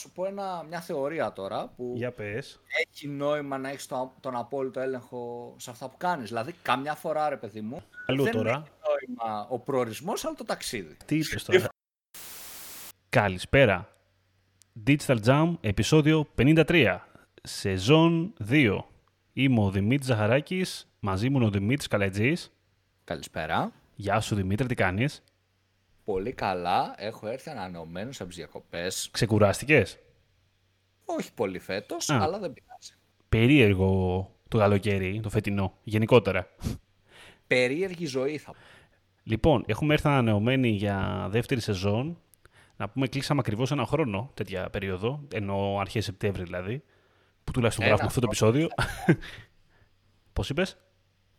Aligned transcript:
σου 0.00 0.10
πω 0.10 0.26
ένα, 0.26 0.64
μια 0.68 0.80
θεωρία 0.80 1.32
τώρα 1.32 1.72
που 1.76 1.92
Για 1.96 2.10
πες. 2.12 2.60
έχει 2.88 3.08
νόημα 3.08 3.58
να 3.58 3.68
έχεις 3.68 3.86
τον, 3.86 4.10
τον 4.20 4.36
απόλυτο 4.36 4.80
έλεγχο 4.80 5.54
σε 5.58 5.70
αυτά 5.70 5.88
που 5.88 5.96
κάνεις. 5.96 6.28
Δηλαδή, 6.28 6.54
καμιά 6.62 6.94
φορά, 6.94 7.28
ρε 7.28 7.36
παιδί 7.36 7.60
μου, 7.60 7.82
Αλλού 8.06 8.22
δεν 8.22 8.32
τώρα. 8.32 8.50
έχει 8.50 9.06
νόημα 9.16 9.46
ο 9.48 9.58
προορισμός, 9.58 10.24
αλλά 10.24 10.34
το 10.34 10.44
ταξίδι. 10.44 10.96
Τι 11.04 11.16
είπες 11.16 11.44
τώρα; 11.44 11.68
Καλησπέρα. 13.08 13.88
Digital 14.86 15.18
Jam, 15.24 15.54
επεισόδιο 15.60 16.26
53. 16.34 16.98
Σεζόν 17.42 18.34
2. 18.50 18.78
Είμαι 19.32 19.60
ο 19.64 19.70
Δημήτρης 19.70 20.06
Ζαχαράκης, 20.06 20.88
μαζί 21.00 21.28
μου 21.30 21.36
είναι 21.36 21.46
ο 21.46 21.50
Δημήτρης 21.50 21.86
Καλετζής. 21.88 22.52
Καλησπέρα. 23.04 23.72
Γεια 23.94 24.20
σου 24.20 24.34
Δημήτρη, 24.34 24.66
τι 24.66 24.74
κάνεις; 24.74 25.22
Πολύ 26.10 26.32
καλά. 26.32 26.94
Έχω 26.96 27.26
έρθει 27.26 27.50
ανανεωμένος 27.50 28.20
από 28.20 28.28
τις 28.28 28.38
διακοπές. 28.38 29.08
Ξεκουράστηκες; 29.12 29.98
Όχι 31.04 31.32
πολύ 31.34 31.58
φέτος, 31.58 32.10
Α. 32.10 32.18
αλλά 32.22 32.38
δεν 32.38 32.52
πειράζει. 32.52 32.92
Περίεργο 33.28 34.30
το 34.48 34.58
καλοκαίρι, 34.58 35.20
το 35.22 35.28
φετινό, 35.30 35.74
γενικότερα. 35.82 36.48
Περίεργη 37.46 38.06
ζωή 38.06 38.38
θα 38.38 38.50
πω. 38.52 38.58
Λοιπόν, 39.22 39.64
έχουμε 39.66 39.94
έρθει 39.94 40.08
ανανεωμένοι 40.08 40.68
για 40.68 41.26
δεύτερη 41.30 41.60
σεζόν. 41.60 42.18
Να 42.76 42.88
πούμε, 42.88 43.06
κλείσαμε 43.08 43.40
ακριβώς 43.40 43.70
ένα 43.70 43.86
χρόνο 43.86 44.30
τέτοια 44.34 44.70
περίοδο, 44.70 45.20
ενώ 45.34 45.76
αρχές 45.80 46.04
Σεπτέμβρη 46.04 46.42
δηλαδή, 46.42 46.82
που 47.44 47.52
τουλάχιστον 47.52 47.84
Ένα 47.86 47.94
γράφουμε 47.94 48.12
αυτό 48.16 48.20
το 48.28 48.36
χρόνο. 48.36 48.56
επεισόδιο. 48.58 49.16
Πώς 50.32 50.50
είπες, 50.50 50.76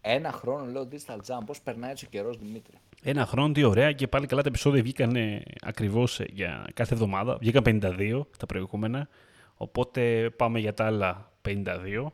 Ένα 0.02 0.31
χρόνο 0.31 0.66
λέω 0.66 0.88
Digital 0.92 1.17
Jam. 1.17 1.40
Πώς 1.45 1.62
περνάει 1.62 1.92
έτσι 1.92 2.06
ο 2.06 2.09
καιρός, 2.12 2.38
Δημήτρη; 2.38 2.78
Ένα 3.04 3.26
χρόνο, 3.26 3.54
τι 3.54 3.64
ωραία 3.64 3.91
και 3.91 4.08
πάλι 4.08 4.26
καλά 4.26 4.41
τα 4.41 4.48
επεισόδια 4.48 4.82
βγήκαν 4.82 5.16
ακριβώς 5.62 6.20
για 6.20 6.68
κάθε 6.73 6.94
εβδομάδα. 6.94 7.38
Βγήκαν 7.42 7.64
52 7.66 8.22
τα 8.38 8.46
προηγούμενα. 8.46 9.08
Οπότε 9.55 10.30
πάμε 10.30 10.59
για 10.59 10.73
τα 10.73 10.86
άλλα 10.86 11.32
52. 11.42 12.12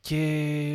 Και 0.00 0.16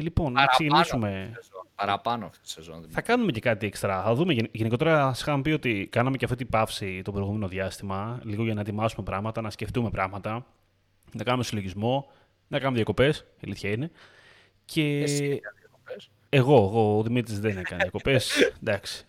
λοιπόν, 0.02 0.32
να 0.34 0.46
ξεκινήσουμε. 0.46 1.08
αυτή 1.22 1.38
τη 1.40 1.44
σεζόν. 1.46 1.68
Παραπάνω 1.76 2.26
αυτή 2.26 2.40
τη 2.42 2.50
σεζόν. 2.50 2.74
Δημήτρη. 2.76 2.94
Θα 2.94 3.02
κάνουμε 3.02 3.32
και 3.32 3.40
κάτι 3.40 3.66
έξτρα. 3.66 4.04
Θα 4.04 4.14
δούμε. 4.16 4.34
Γεν- 4.34 4.50
Γενικότερα, 4.52 5.14
σα 5.14 5.20
είχαμε 5.22 5.42
πει 5.42 5.52
ότι 5.52 5.88
κάναμε 5.92 6.18
και 6.18 6.26
αυτή 6.26 6.38
την 6.38 6.50
παύση 6.50 7.02
το 7.02 7.12
προηγούμενο 7.12 7.48
διάστημα, 7.48 8.20
λίγο 8.24 8.44
για 8.44 8.54
να 8.54 8.62
ετοιμάσουμε 8.62 9.06
πράγματα, 9.06 9.42
να 9.42 9.50
σκεφτούμε 9.50 9.90
πράγματα, 9.90 10.46
να 11.14 11.24
κάνουμε 11.24 11.44
συλλογισμό, 11.44 12.12
να 12.48 12.58
κάνουμε 12.58 12.76
διακοπές. 12.76 13.18
Η 13.20 13.42
αλήθεια 13.46 13.70
είναι. 13.72 13.92
Και 14.66 15.00
Εσύ 15.00 15.26
για 15.28 15.54
διακοπές. 15.60 16.10
Εγώ, 16.30 16.56
εγώ, 16.56 16.98
ο 16.98 17.04
Δημήτρης 17.04 17.40
δεν 17.40 17.58
έκανε 17.58 17.82
διακοπές. 17.82 18.38
Εντάξει. 18.64 19.06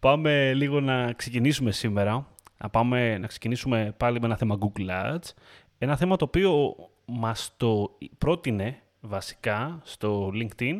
Πάμε 0.00 0.54
λίγο 0.54 0.80
να 0.80 1.12
ξεκινήσουμε 1.12 1.70
σήμερα. 1.70 2.26
Να, 2.58 2.68
πάμε, 2.68 3.18
να 3.18 3.26
ξεκινήσουμε 3.26 3.94
πάλι 3.96 4.20
με 4.20 4.26
ένα 4.26 4.36
θέμα 4.36 4.58
Google 4.60 4.88
Ads. 4.88 5.32
Ένα 5.78 5.96
θέμα 5.96 6.16
το 6.16 6.24
οποίο 6.24 6.76
μας 7.04 7.54
το 7.56 7.98
πρότεινε 8.18 8.82
βασικά 9.00 9.80
στο 9.82 10.32
LinkedIn 10.34 10.78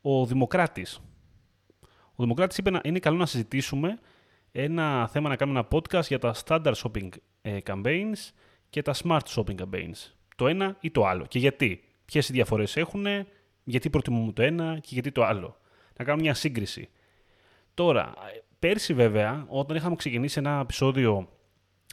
ο 0.00 0.26
Δημοκράτης. 0.26 1.00
Ο 2.14 2.22
Δημοκράτης 2.22 2.58
είπε 2.58 2.70
να 2.70 2.80
είναι 2.84 2.98
καλό 2.98 3.16
να 3.16 3.26
συζητήσουμε 3.26 3.98
ένα 4.52 5.08
θέμα 5.08 5.28
να 5.28 5.36
κάνουμε 5.36 5.58
ένα 5.58 5.68
podcast 5.72 6.06
για 6.06 6.18
τα 6.18 6.34
standard 6.44 6.74
shopping 6.74 7.08
ε, 7.42 7.58
campaigns 7.64 8.30
και 8.70 8.82
τα 8.82 8.94
smart 9.04 9.24
shopping 9.34 9.54
campaigns. 9.56 10.12
Το 10.36 10.48
ένα 10.48 10.76
ή 10.80 10.90
το 10.90 11.06
άλλο. 11.06 11.26
Και 11.26 11.38
γιατί. 11.38 11.80
Ποιες 12.04 12.28
οι 12.28 12.32
διαφορές 12.32 12.76
έχουν, 12.76 13.06
γιατί 13.64 13.90
προτιμούμε 13.90 14.32
το 14.32 14.42
ένα 14.42 14.78
και 14.78 14.88
γιατί 14.90 15.12
το 15.12 15.24
άλλο. 15.24 15.56
Να 15.98 16.04
κάνουμε 16.04 16.22
μια 16.22 16.34
σύγκριση. 16.34 16.88
Τώρα, 17.74 18.14
ε, 18.34 18.38
πέρσι 18.58 18.94
βέβαια, 18.94 19.46
όταν 19.48 19.76
είχαμε 19.76 19.96
ξεκινήσει 19.96 20.38
ένα 20.38 20.60
επεισόδιο 20.62 21.28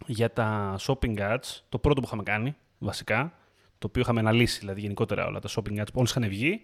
για 0.06 0.34
τα 0.34 0.76
shopping 0.80 1.18
ads, 1.18 1.62
το 1.70 1.80
πρώτο 1.80 2.02
που 2.02 2.08
είχαμε 2.08 2.24
κάνει, 2.24 2.56
βασικά, 2.78 3.34
το 3.78 3.88
οποίο 3.88 4.02
είχαμε 4.02 4.20
αναλύσει 4.20 4.60
δηλαδή 4.60 4.82
γενικότερα 4.82 5.26
όλα 5.26 5.40
τα 5.40 5.50
shopping 5.50 5.80
ads 5.80 5.86
που 5.86 6.00
όλες 6.00 6.10
είχαν 6.10 6.30
βγει, 6.30 6.62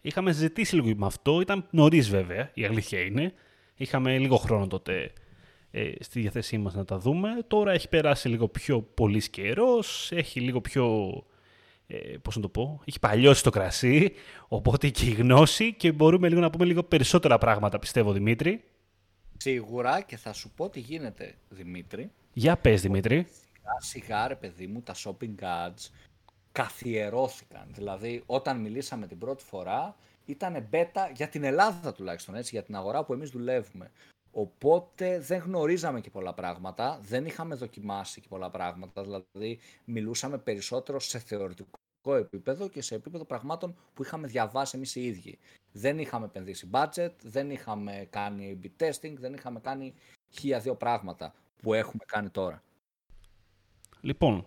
είχαμε 0.00 0.32
συζητήσει 0.32 0.74
λίγο 0.74 0.96
με 0.96 1.06
αυτό, 1.06 1.40
ήταν 1.40 1.66
νωρίς 1.70 2.08
βέβαια, 2.08 2.50
η 2.54 2.64
αλήθεια 2.64 3.00
είναι. 3.00 3.32
Είχαμε 3.74 4.18
λίγο 4.18 4.36
χρόνο 4.36 4.66
τότε 4.66 5.12
ε, 5.70 5.92
στη 6.00 6.20
διαθέσή 6.20 6.58
μας 6.58 6.74
να 6.74 6.84
τα 6.84 6.98
δούμε. 6.98 7.28
Τώρα 7.46 7.72
έχει 7.72 7.88
περάσει 7.88 8.28
λίγο 8.28 8.48
πιο 8.48 8.80
πολύς 8.82 9.28
καιρός, 9.28 10.12
έχει 10.12 10.40
λίγο 10.40 10.60
πιο, 10.60 11.14
ε, 11.86 12.16
πώς 12.22 12.36
να 12.36 12.42
το 12.42 12.48
πω, 12.48 12.80
έχει 12.84 12.98
παλιώσει 12.98 13.42
το 13.42 13.50
κρασί, 13.50 14.12
οπότε 14.48 14.88
και 14.88 15.06
η 15.06 15.12
γνώση 15.12 15.74
και 15.74 15.92
μπορούμε 15.92 16.28
λίγο 16.28 16.40
να 16.40 16.50
πούμε 16.50 16.64
λίγο 16.64 16.82
περισσότερα 16.82 17.38
πράγματα, 17.38 17.78
πιστεύω, 17.78 18.12
Δημήτρη. 18.12 18.64
Σίγουρα 19.36 20.00
και 20.00 20.16
θα 20.16 20.32
σου 20.32 20.50
πω 20.50 20.68
τι 20.68 20.80
γίνεται, 20.80 21.34
Δημήτρη. 21.48 22.10
Για 22.32 22.56
πες, 22.56 22.80
Δημήτρη. 22.80 23.26
Σιγά 23.30 23.76
σιγά, 23.78 24.28
ρε 24.28 24.34
παιδί 24.34 24.66
μου, 24.66 24.82
τα 24.82 24.94
shopping 24.94 25.34
ads 25.40 25.90
καθιερώθηκαν. 26.52 27.68
Δηλαδή, 27.74 28.22
όταν 28.26 28.60
μιλήσαμε 28.60 29.06
την 29.06 29.18
πρώτη 29.18 29.44
φορά, 29.44 29.96
ήταν 30.24 30.68
beta 30.70 31.10
για 31.14 31.28
την 31.28 31.44
Ελλάδα 31.44 31.92
τουλάχιστον, 31.92 32.34
έτσι, 32.34 32.50
για 32.52 32.62
την 32.62 32.76
αγορά 32.76 33.04
που 33.04 33.12
εμείς 33.12 33.30
δουλεύουμε. 33.30 33.90
Οπότε 34.38 35.20
δεν 35.20 35.38
γνωρίζαμε 35.38 36.00
και 36.00 36.10
πολλά 36.10 36.34
πράγματα, 36.34 36.98
δεν 37.02 37.26
είχαμε 37.26 37.54
δοκιμάσει 37.54 38.20
και 38.20 38.28
πολλά 38.28 38.50
πράγματα, 38.50 39.02
δηλαδή 39.02 39.58
μιλούσαμε 39.84 40.38
περισσότερο 40.38 41.00
σε 41.00 41.18
θεωρητικό 41.18 42.14
επίπεδο 42.14 42.68
και 42.68 42.82
σε 42.82 42.94
επίπεδο 42.94 43.24
πραγμάτων 43.24 43.76
που 43.94 44.02
είχαμε 44.02 44.26
διαβάσει 44.26 44.76
εμείς 44.76 44.94
οι 44.94 45.04
ίδιοι. 45.04 45.38
Δεν 45.72 45.98
είχαμε 45.98 46.24
επενδύσει 46.24 46.68
budget, 46.72 47.10
δεν 47.22 47.50
είχαμε 47.50 48.06
κάνει 48.10 48.60
A-B 48.62 48.84
testing, 48.84 49.14
δεν 49.18 49.34
είχαμε 49.34 49.60
κάνει 49.60 49.94
χίλια 50.28 50.58
δύο 50.58 50.74
πράγματα 50.74 51.34
που 51.62 51.74
έχουμε 51.74 52.04
κάνει 52.06 52.28
τώρα. 52.28 52.62
Λοιπόν, 54.00 54.46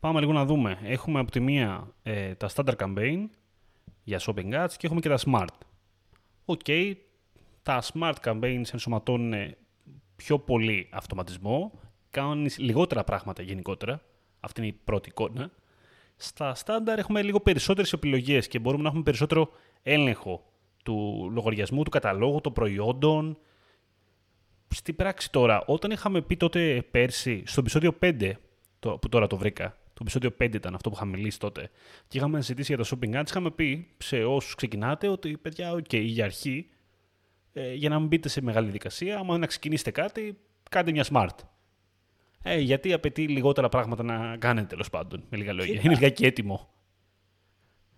πάμε 0.00 0.20
λίγο 0.20 0.32
να 0.32 0.44
δούμε. 0.44 0.78
Έχουμε 0.82 1.20
από 1.20 1.30
τη 1.30 1.40
μία 1.40 1.94
ε, 2.02 2.34
τα 2.34 2.50
standard 2.54 2.76
campaign 2.76 3.28
για 4.04 4.20
shopping 4.20 4.64
ads 4.64 4.72
και 4.76 4.86
έχουμε 4.86 5.00
και 5.00 5.08
τα 5.08 5.18
smart. 5.26 5.54
OK, 6.44 6.68
τα 7.62 7.82
smart 7.92 8.14
campaigns 8.24 8.72
ενσωματώνουν 8.72 9.54
πιο 10.16 10.38
πολύ 10.38 10.88
αυτοματισμό, 10.92 11.72
κάνουν 12.10 12.48
λιγότερα 12.56 13.04
πράγματα 13.04 13.42
γενικότερα. 13.42 14.02
Αυτή 14.40 14.60
είναι 14.60 14.68
η 14.68 14.78
πρώτη 14.84 15.08
εικόνα. 15.08 15.50
Στα 16.16 16.56
standard 16.64 16.98
έχουμε 16.98 17.22
λίγο 17.22 17.40
περισσότερες 17.40 17.92
επιλογές 17.92 18.48
και 18.48 18.58
μπορούμε 18.58 18.82
να 18.82 18.88
έχουμε 18.88 19.02
περισσότερο 19.04 19.50
έλεγχο 19.82 20.44
του 20.82 21.28
λογαριασμού, 21.32 21.82
του 21.82 21.90
καταλόγου, 21.90 22.40
των 22.40 22.52
προϊόντων, 22.52 23.38
στην 24.74 24.96
πράξη 24.96 25.30
τώρα, 25.30 25.62
όταν 25.66 25.90
είχαμε 25.90 26.22
πει 26.22 26.36
τότε 26.36 26.86
πέρσι, 26.90 27.42
στο 27.46 27.60
επεισόδιο 27.60 27.96
5, 28.00 28.32
το, 28.78 28.98
που 28.98 29.08
τώρα 29.08 29.26
το 29.26 29.36
βρήκα, 29.36 29.68
το 29.68 29.98
επεισόδιο 30.00 30.30
5 30.40 30.54
ήταν 30.54 30.74
αυτό 30.74 30.88
που 30.88 30.94
είχαμε 30.96 31.16
μιλήσει 31.16 31.38
τότε, 31.38 31.70
και 32.08 32.18
είχαμε 32.18 32.40
συζητήσει 32.40 32.74
για 32.74 32.84
τα 32.84 32.90
shopping 32.90 33.20
ads, 33.20 33.28
είχαμε 33.28 33.50
πει 33.50 33.86
σε 33.98 34.24
όσους 34.24 34.54
ξεκινάτε 34.54 35.08
ότι, 35.08 35.36
παιδιά, 35.36 35.72
οκ, 35.72 35.94
για 35.94 36.24
αρχή, 36.24 36.68
ε, 37.52 37.74
για 37.74 37.88
να 37.88 37.98
μην 37.98 38.08
μπείτε 38.08 38.28
σε 38.28 38.40
μεγάλη 38.40 38.70
διαδικασία, 38.70 39.18
άμα 39.18 39.38
να 39.38 39.46
ξεκινήσετε 39.46 39.90
κάτι, 39.90 40.38
κάντε 40.70 40.90
μια 40.90 41.06
smart. 41.10 41.36
Ε, 42.42 42.58
γιατί 42.58 42.92
απαιτεί 42.92 43.28
λιγότερα 43.28 43.68
πράγματα 43.68 44.02
να 44.02 44.36
κάνετε, 44.36 44.66
τέλος 44.66 44.90
πάντων, 44.90 45.24
με 45.30 45.36
λίγα 45.36 45.52
λόγια. 45.52 45.72
Κοίτα. 45.74 45.84
Είναι 45.84 45.94
λιγάκι 45.94 46.24
έτοιμο. 46.24 46.68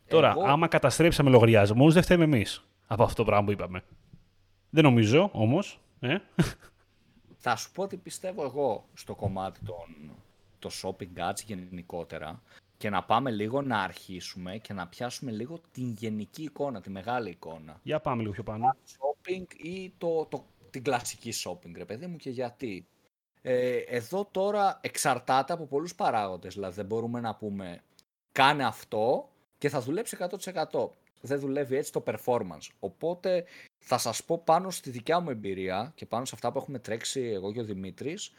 Τώρα, 0.08 0.30
Εγώ- 0.30 0.44
άμα 0.44 0.68
καταστρέψαμε 0.68 1.30
λογαριασμούς, 1.30 1.94
δεν 1.94 2.02
φταίμε 2.02 2.24
εμείς 2.24 2.64
από 2.86 3.02
αυτό 3.02 3.16
το 3.16 3.24
πράγμα 3.24 3.44
που 3.44 3.52
είπαμε. 3.52 3.84
Δεν 4.70 4.84
νομίζω, 4.84 5.30
όμως. 5.32 5.80
Ε; 6.00 6.16
Θα 7.36 7.56
σου 7.56 7.72
πω 7.72 7.86
τι 7.86 7.96
πιστεύω 7.96 8.44
εγώ 8.44 8.84
στο 8.94 9.14
κομμάτι 9.14 9.60
των 9.64 10.10
το 10.58 10.70
shopping 10.82 11.30
ads 11.30 11.44
γενικότερα 11.46 12.42
και 12.76 12.90
να 12.90 13.02
πάμε 13.02 13.30
λίγο 13.30 13.62
να 13.62 13.82
αρχίσουμε 13.82 14.56
και 14.58 14.72
να 14.72 14.86
πιάσουμε 14.86 15.30
λίγο 15.30 15.60
την 15.72 15.94
γενική 15.98 16.42
εικόνα, 16.42 16.80
τη 16.80 16.90
μεγάλη 16.90 17.30
εικόνα. 17.30 17.80
Για 17.82 18.00
πάμε 18.00 18.20
λίγο 18.20 18.32
πιο 18.32 18.42
πάνω. 18.42 18.76
Shopping 19.22 19.54
ή 19.56 19.92
το, 19.98 20.26
το, 20.26 20.46
την 20.70 20.82
κλασική 20.82 21.32
shopping, 21.44 21.72
ρε 21.76 21.84
παιδί 21.84 22.06
μου, 22.06 22.16
και 22.16 22.30
γιατί. 22.30 22.86
Ε, 23.44 23.76
εδώ 23.76 24.28
τώρα 24.30 24.78
εξαρτάται 24.82 25.52
από 25.52 25.66
πολλούς 25.66 25.94
παράγοντες, 25.94 26.54
δηλαδή 26.54 26.74
δεν 26.74 26.86
μπορούμε 26.86 27.20
να 27.20 27.34
πούμε 27.34 27.82
κάνε 28.32 28.64
αυτό 28.64 29.28
και 29.58 29.68
θα 29.68 29.80
δουλέψει 29.80 30.16
100%. 30.20 30.88
Δεν 31.20 31.40
δουλεύει 31.40 31.76
έτσι 31.76 31.92
το 31.92 32.02
performance. 32.06 32.68
Οπότε 32.80 33.44
θα 33.78 33.98
σας 33.98 34.24
πω 34.24 34.38
πάνω 34.38 34.70
στη 34.70 34.90
δικιά 34.90 35.20
μου 35.20 35.30
εμπειρία 35.30 35.92
και 35.94 36.06
πάνω 36.06 36.24
σε 36.24 36.32
αυτά 36.34 36.52
που 36.52 36.58
έχουμε 36.58 36.78
τρέξει 36.78 37.20
εγώ 37.20 37.52
και 37.52 37.60
ο 37.60 37.64
Δημήτρης, 37.64 38.32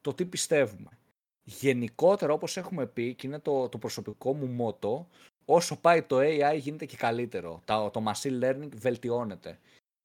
το 0.00 0.14
τι 0.14 0.24
πιστεύουμε. 0.24 0.98
Γενικότερα 1.44 2.32
όπως 2.32 2.56
έχουμε 2.56 2.86
πει 2.86 3.14
και 3.14 3.26
είναι 3.26 3.38
το, 3.38 3.68
το 3.68 3.78
προσωπικό 3.78 4.34
μου 4.34 4.46
μότο, 4.46 5.08
όσο 5.44 5.76
πάει 5.76 6.02
το 6.02 6.18
AI 6.18 6.58
γίνεται 6.58 6.86
και 6.86 6.96
καλύτερο. 6.96 7.60
Τα, 7.64 7.90
το 7.90 8.04
machine 8.06 8.44
learning 8.44 8.68
βελτιώνεται 8.74 9.58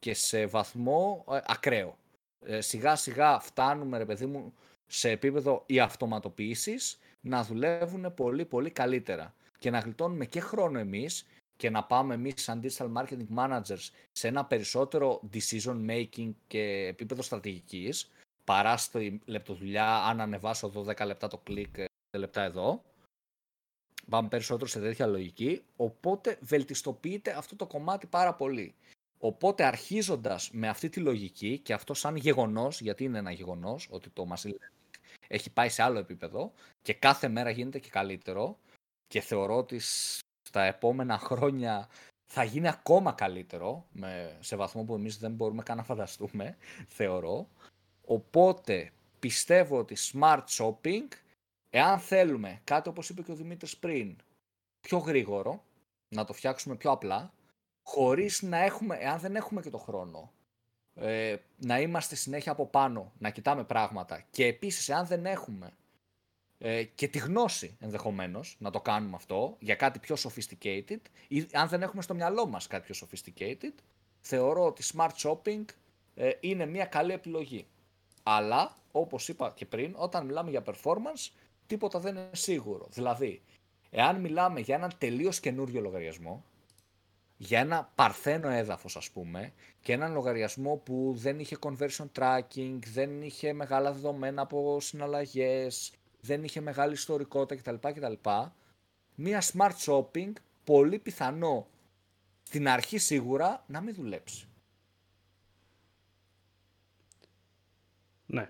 και 0.06 0.14
σε 0.14 0.46
βαθμό 0.46 1.26
ε, 1.32 1.40
ακραίο. 1.46 1.98
Ε, 2.46 2.62
σιγά 2.62 2.96
σιγά 2.96 3.40
φτάνουμε 3.40 3.98
ρε 3.98 4.06
παιδί 4.06 4.26
μου 4.26 4.54
σε 4.88 5.10
επίπεδο 5.10 5.64
οι 5.66 5.80
αυτοματοποιήσεις 5.80 7.00
να 7.22 7.44
δουλεύουν 7.44 8.14
πολύ 8.14 8.46
πολύ 8.46 8.70
καλύτερα 8.70 9.36
και 9.60 9.70
να 9.70 9.80
γλιτώνουμε 9.80 10.26
και 10.26 10.40
χρόνο 10.40 10.80
εμείς 10.80 11.26
και 11.56 11.70
να 11.70 11.84
πάμε 11.84 12.14
εμείς 12.14 12.34
σαν 12.44 12.62
digital 12.64 12.94
marketing 12.94 13.36
managers 13.38 13.90
σε 14.12 14.28
ένα 14.28 14.46
περισσότερο 14.46 15.22
decision 15.34 15.90
making 15.90 16.32
και 16.48 16.86
επίπεδο 16.88 17.22
στρατηγικής 17.22 18.12
παρά 18.44 18.78
στη 18.78 19.22
λεπτοδουλειά 19.26 19.96
αν 19.96 20.22
ανεβάσω 20.22 20.68
εδώ 20.68 20.86
10 20.88 21.06
λεπτά 21.06 21.28
το 21.28 21.38
κλικ 21.38 21.78
ε, 21.78 21.88
λεπτά 22.18 22.42
εδώ. 22.42 22.84
Πάμε 24.10 24.28
περισσότερο 24.28 24.70
σε 24.70 24.80
τέτοια 24.80 25.08
λογική. 25.08 25.64
Οπότε 25.76 26.38
βελτιστοποιείται 26.42 27.38
αυτό 27.38 27.56
το 27.56 27.68
κομμάτι 27.68 28.08
πάρα 28.08 28.34
πολύ. 28.34 28.76
Οπότε 29.20 29.64
αρχίζοντας 29.64 30.50
με 30.52 30.68
αυτή 30.68 30.90
τη 30.90 31.00
λογική 31.00 31.60
και 31.60 31.74
αυτό 31.74 31.94
σαν 31.94 32.16
γεγονός, 32.16 32.82
γιατί 32.82 33.04
είναι 33.04 33.18
ένα 33.18 33.32
γεγονός 33.32 33.88
ότι 33.92 34.10
το 34.10 34.28
machine 34.34 34.50
learning 34.50 34.76
έχει 35.28 35.50
πάει 35.50 35.70
σε 35.70 35.84
άλλο 35.84 36.00
επίπεδο 36.00 36.52
και 36.82 36.94
κάθε 36.94 37.28
μέρα 37.28 37.50
γίνεται 37.50 37.80
και 37.80 37.90
καλύτερο 37.90 38.58
και 39.08 39.22
θεωρώ 39.22 39.58
ότι 39.58 39.80
στα 40.42 40.64
επόμενα 40.64 41.18
χρόνια 41.18 41.90
θα 42.26 42.44
γίνει 42.44 42.68
ακόμα 42.68 43.12
καλύτερο 43.12 43.86
με, 43.92 44.38
σε 44.40 44.56
βαθμό 44.56 44.84
που 44.84 44.94
εμείς 44.94 45.18
δεν 45.18 45.32
μπορούμε 45.32 45.64
καν 45.64 45.78
να 45.78 45.84
φανταστούμε, 45.84 46.58
θεωρώ. 46.88 47.48
Οπότε 48.06 48.92
πιστεύω 49.20 49.78
ότι 49.78 49.98
smart 50.12 50.44
shopping, 50.50 51.08
εάν 51.70 52.00
θέλουμε 52.00 52.62
κάτι 52.64 52.90
όπως 52.90 53.10
είπε 53.10 53.22
και 53.22 53.32
ο 53.32 53.36
Δημήτρης 53.36 53.78
πριν, 53.78 54.16
πιο 54.80 54.98
γρήγορο, 54.98 55.64
να 56.16 56.26
το 56.26 56.34
φτιάξουμε 56.34 56.76
πιο 56.76 56.92
απλά, 56.92 57.34
χωρίς 57.88 58.42
να 58.42 58.58
έχουμε, 58.58 58.98
εάν 59.00 59.20
δεν 59.20 59.36
έχουμε 59.36 59.62
και 59.62 59.70
το 59.70 59.78
χρόνο, 59.78 60.32
ε, 60.96 61.36
να 61.58 61.80
είμαστε 61.80 62.16
συνέχεια 62.16 62.52
από 62.52 62.66
πάνω, 62.66 63.12
να 63.18 63.30
κοιτάμε 63.30 63.64
πράγματα 63.64 64.26
και 64.32 64.46
επίσης 64.46 64.90
εάν 64.90 65.06
δεν 65.06 65.26
έχουμε 65.26 65.74
ε, 66.58 66.84
και 66.84 67.08
τη 67.08 67.18
γνώση 67.18 67.78
ενδεχομένως 67.80 68.56
να 68.60 68.72
το 68.72 68.82
κάνουμε 68.82 69.16
αυτό 69.16 69.56
για 69.60 69.76
κάτι 69.76 70.00
πιο 70.00 70.16
sophisticated 70.20 71.00
ή 71.28 71.48
αν 71.52 71.68
δεν 71.68 71.82
έχουμε 71.82 72.02
στο 72.02 72.14
μυαλό 72.14 72.48
μας 72.48 72.68
κάτι 72.68 72.92
πιο 72.92 73.08
sophisticated, 73.08 73.74
θεωρώ 74.20 74.66
ότι 74.66 74.84
smart 74.96 75.16
shopping 75.24 75.66
ε, 76.16 76.32
είναι 76.40 76.66
μια 76.66 76.86
καλή 76.86 77.14
επιλογή. 77.14 77.68
Αλλά, 78.24 78.76
όπως 78.92 79.28
είπα 79.28 79.54
και 79.56 79.66
πριν, 79.66 79.94
όταν 79.98 80.26
μιλάμε 80.26 80.50
για 80.50 80.64
performance, 80.66 81.32
τίποτα 81.68 82.00
δεν 82.00 82.16
είναι 82.16 82.30
σίγουρο. 82.32 82.88
Δηλαδή, 82.92 83.42
εάν 83.90 84.20
μιλάμε 84.20 84.60
για 84.60 84.76
έναν 84.76 84.92
τελείως 84.98 85.40
καινούριο 85.40 85.82
λογαριασμό, 85.82 86.44
για 87.38 87.60
ένα 87.60 87.92
παρθένο 87.96 88.50
έδαφος 88.50 88.96
ας 88.96 89.12
πούμε 89.12 89.54
και 89.82 89.94
έναν 89.94 90.14
λογαριασμό 90.14 90.76
που 90.76 91.14
δεν 91.18 91.40
είχε 91.40 91.58
conversion 91.62 92.06
tracking, 92.18 92.80
δεν 92.86 93.22
είχε 93.22 93.54
μεγάλα 93.54 93.92
δεδομένα 93.92 94.42
από 94.42 94.80
συναλλαγές, 94.82 95.94
δεν 96.20 96.44
είχε 96.44 96.62
μεγάλη 96.62 96.94
ιστορικότητα 96.94 97.62
κτλ. 97.72 97.88
κτλ. 97.88 98.30
Μία 99.16 99.44
smart 99.54 99.76
shopping 99.86 100.32
πολύ 100.64 101.00
πιθανό 101.00 101.68
στην 102.44 102.68
αρχή 102.68 102.98
σίγουρα 102.98 103.64
να 103.68 103.82
μην 103.82 103.96
δουλέψει. 103.96 104.48
Ναι. 108.26 108.50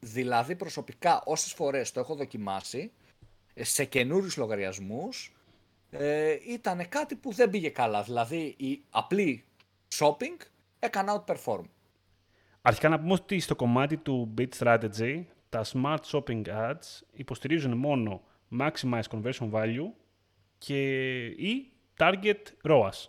Δηλαδή 0.00 0.56
προσωπικά 0.56 1.22
όσες 1.24 1.52
φορές 1.52 1.92
το 1.92 2.00
έχω 2.00 2.14
δοκιμάσει 2.14 2.92
σε 3.54 3.84
καινούριους 3.84 4.36
λογαριασμούς 4.36 5.32
ε, 5.94 6.36
ήταν 6.48 6.88
κάτι 6.88 7.14
που 7.14 7.32
δεν 7.32 7.50
πήγε 7.50 7.68
καλά. 7.68 8.02
Δηλαδή 8.02 8.54
η 8.58 8.82
απλή 8.90 9.44
shopping 9.98 10.46
έκανε 10.78 11.12
outperform. 11.12 11.64
Αρχικά 12.62 12.88
να 12.88 13.00
πούμε 13.00 13.12
ότι 13.12 13.40
στο 13.40 13.56
κομμάτι 13.56 13.96
του 13.96 14.34
Bit 14.38 14.48
Strategy 14.58 15.22
τα 15.48 15.64
Smart 15.64 15.98
Shopping 16.12 16.42
Ads 16.46 17.00
υποστηρίζουν 17.12 17.76
μόνο 17.76 18.22
Maximize 18.60 19.02
Conversion 19.10 19.50
Value 19.50 19.90
και 20.58 21.24
ή 21.26 21.72
Target 21.98 22.42
ROAS. 22.64 23.08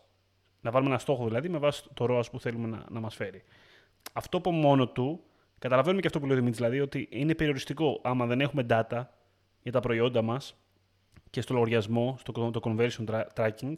Να 0.62 0.72
βάλουμε 0.72 0.90
ένα 0.90 1.00
στόχο 1.00 1.26
δηλαδή 1.26 1.50
με 1.50 1.58
βάση 1.58 1.84
το 1.94 2.06
ROAS 2.10 2.32
που 2.32 2.40
θέλουμε 2.40 2.68
να, 2.68 2.86
να 2.90 3.00
μας 3.00 3.16
φέρει. 3.16 3.44
Αυτό 4.14 4.38
από 4.38 4.52
μόνο 4.52 4.88
του, 4.88 5.24
καταλαβαίνουμε 5.60 6.02
και 6.02 6.08
αυτό 6.08 6.20
που 6.20 6.26
λέει 6.26 6.36
ο 6.36 6.40
Δημήτρης, 6.40 6.62
δηλαδή 6.62 6.80
ότι 6.82 7.08
είναι 7.12 7.36
περιοριστικό 7.36 8.00
άμα 8.04 8.26
δεν 8.26 8.42
έχουμε 8.42 8.66
data 8.70 9.04
για 9.62 9.72
τα 9.72 9.80
προϊόντα 9.80 10.22
μας 10.22 10.63
και 11.34 11.42
στο 11.42 11.54
λογαριασμό, 11.54 12.16
στο 12.20 12.32
το 12.32 12.60
conversion 12.64 13.24
tracking, 13.36 13.74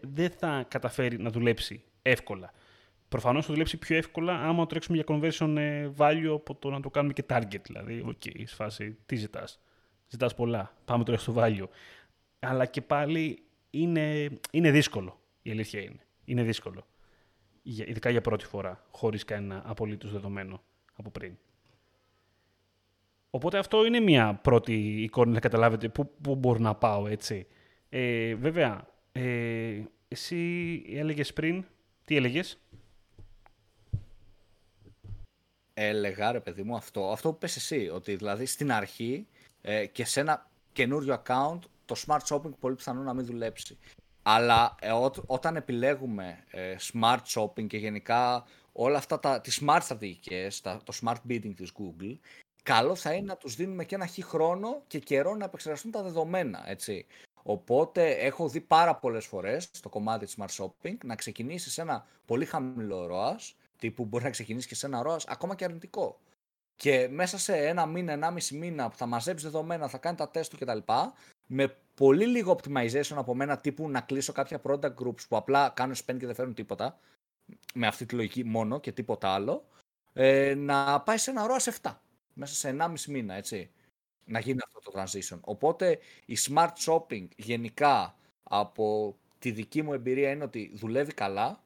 δεν 0.00 0.30
θα 0.30 0.64
καταφέρει 0.68 1.18
να 1.18 1.30
δουλέψει 1.30 1.82
εύκολα. 2.02 2.52
Προφανώς 3.08 3.44
θα 3.46 3.52
δουλέψει 3.52 3.76
πιο 3.76 3.96
εύκολα 3.96 4.32
άμα 4.34 4.66
τρέξουμε 4.66 4.96
για 4.96 5.06
conversion 5.08 5.56
ε, 5.56 5.90
value 5.96 6.32
από 6.34 6.54
το 6.54 6.70
να 6.70 6.80
το 6.80 6.90
κάνουμε 6.90 7.12
και 7.12 7.24
target. 7.28 7.60
Δηλαδή, 7.62 8.02
OK, 8.06 8.22
okay, 8.24 8.42
σε 8.44 8.54
φάση, 8.54 8.96
τι 9.06 9.16
ζητάς; 9.16 9.60
Ζητάς 10.08 10.34
πολλά. 10.34 10.74
Πάμε 10.84 11.04
τώρα 11.04 11.18
στο 11.18 11.34
value. 11.36 11.66
Αλλά 12.38 12.66
και 12.66 12.80
πάλι 12.80 13.42
είναι, 13.70 14.28
είναι 14.50 14.70
δύσκολο. 14.70 15.20
Η 15.42 15.50
αλήθεια 15.50 15.80
είναι. 15.80 16.06
Είναι 16.24 16.42
δύσκολο. 16.42 16.86
Ειδικά 17.62 18.10
για 18.10 18.20
πρώτη 18.20 18.44
φορά, 18.44 18.84
χωρίς 18.90 19.24
κανένα 19.24 19.62
απολύτως 19.66 20.12
δεδομένο 20.12 20.62
από 20.94 21.10
πριν. 21.10 21.38
Οπότε 23.30 23.58
αυτό 23.58 23.84
είναι 23.84 24.00
μια 24.00 24.34
πρώτη 24.42 25.02
εικόνα 25.02 25.32
να 25.32 25.40
καταλάβετε 25.40 25.88
πού, 25.88 26.10
πού 26.22 26.34
μπορώ 26.34 26.58
να 26.58 26.74
πάω, 26.74 27.06
έτσι. 27.06 27.46
Ε, 27.88 28.34
βέβαια, 28.34 28.86
ε, 29.12 29.82
εσύ 30.08 30.82
έλεγες 30.88 31.32
πριν, 31.32 31.64
τι 32.04 32.16
έλεγες; 32.16 32.58
Έλεγα, 35.74 36.32
ρε 36.32 36.40
παιδί 36.40 36.62
μου, 36.62 36.76
αυτό, 36.76 37.10
αυτό 37.10 37.32
που 37.32 37.38
πες 37.38 37.56
εσύ, 37.56 37.88
ότι 37.88 38.16
δηλαδή 38.16 38.46
στην 38.46 38.72
αρχή 38.72 39.26
ε, 39.60 39.86
και 39.86 40.04
σε 40.04 40.20
ένα 40.20 40.50
καινούριο 40.72 41.22
account 41.22 41.58
το 41.84 41.94
smart 42.06 42.20
shopping 42.28 42.50
πολύ 42.60 42.74
πιθανό 42.74 43.02
να 43.02 43.14
μην 43.14 43.24
δουλέψει. 43.24 43.78
Αλλά 44.22 44.74
ε, 44.80 44.90
όταν 45.26 45.56
επιλέγουμε 45.56 46.44
ε, 46.50 46.76
smart 46.92 47.20
shopping 47.34 47.66
και 47.66 47.76
γενικά 47.76 48.44
όλα 48.72 48.98
αυτά 48.98 49.20
τα, 49.20 49.40
τις 49.40 49.62
smart 49.62 49.80
στρατηγικές, 49.80 50.60
τα, 50.60 50.80
το 50.84 50.92
smart 51.02 51.30
bidding 51.30 51.54
της 51.56 51.72
Google, 51.78 52.16
καλό 52.62 52.94
θα 52.94 53.12
είναι 53.12 53.26
να 53.26 53.36
τους 53.36 53.54
δίνουμε 53.54 53.84
και 53.84 53.94
ένα 53.94 54.06
χι 54.06 54.22
χρόνο 54.22 54.82
και 54.86 54.98
καιρό 54.98 55.34
να 55.34 55.44
επεξεργαστούν 55.44 55.90
τα 55.90 56.02
δεδομένα, 56.02 56.62
έτσι. 56.66 57.06
Οπότε 57.42 58.10
έχω 58.10 58.48
δει 58.48 58.60
πάρα 58.60 58.96
πολλές 58.96 59.26
φορές 59.26 59.68
στο 59.72 59.88
κομμάτι 59.88 60.24
της 60.24 60.36
Smart 60.38 60.64
Shopping 60.64 60.96
να 61.04 61.14
ξεκινήσει 61.14 61.70
σε 61.70 61.80
ένα 61.80 62.06
πολύ 62.26 62.44
χαμηλό 62.44 63.08
ROAS, 63.10 63.54
τύπου 63.78 64.04
μπορεί 64.04 64.24
να 64.24 64.30
ξεκινήσει 64.30 64.68
και 64.68 64.74
σε 64.74 64.86
ένα 64.86 65.02
ROAS 65.06 65.24
ακόμα 65.26 65.54
και 65.54 65.64
αρνητικό. 65.64 66.18
Και 66.76 67.08
μέσα 67.08 67.38
σε 67.38 67.56
ένα 67.56 67.86
μήνα, 67.86 68.12
ενάμιση 68.12 68.56
μήνα 68.56 68.88
που 68.88 68.96
θα 68.96 69.06
μαζέψεις 69.06 69.50
δεδομένα, 69.50 69.88
θα 69.88 69.98
κάνει 69.98 70.16
τα 70.16 70.28
τεστ 70.28 70.50
του 70.50 70.58
κτλ. 70.58 70.78
Με 71.46 71.76
πολύ 71.94 72.26
λίγο 72.26 72.58
optimization 72.58 73.14
από 73.16 73.34
μένα 73.34 73.56
τύπου 73.56 73.88
να 73.88 74.00
κλείσω 74.00 74.32
κάποια 74.32 74.60
product 74.62 74.94
groups 75.02 75.26
που 75.28 75.36
απλά 75.36 75.68
κάνουν 75.68 75.94
spend 75.94 76.16
και 76.18 76.26
δεν 76.26 76.34
φέρουν 76.34 76.54
τίποτα. 76.54 76.98
Με 77.74 77.86
αυτή 77.86 78.06
τη 78.06 78.14
λογική 78.14 78.44
μόνο 78.44 78.80
και 78.80 78.92
τίποτα 78.92 79.28
άλλο. 79.28 79.64
Ε, 80.12 80.54
να 80.54 81.00
πάει 81.00 81.16
σε 81.16 81.30
ένα 81.30 81.46
ROAS 81.46 81.72
7 81.82 81.94
μέσα 82.34 82.54
σε 82.54 82.76
1,5 82.78 82.94
μήνα, 83.08 83.34
έτσι, 83.34 83.70
να 84.24 84.38
γίνει 84.40 84.58
αυτό 84.64 84.90
το 84.90 85.00
transition. 85.00 85.40
Οπότε 85.40 85.98
η 86.26 86.36
smart 86.48 86.72
shopping 86.86 87.28
γενικά 87.36 88.14
από 88.42 89.16
τη 89.38 89.50
δική 89.50 89.82
μου 89.82 89.92
εμπειρία 89.92 90.30
είναι 90.30 90.44
ότι 90.44 90.70
δουλεύει 90.74 91.14
καλά, 91.14 91.64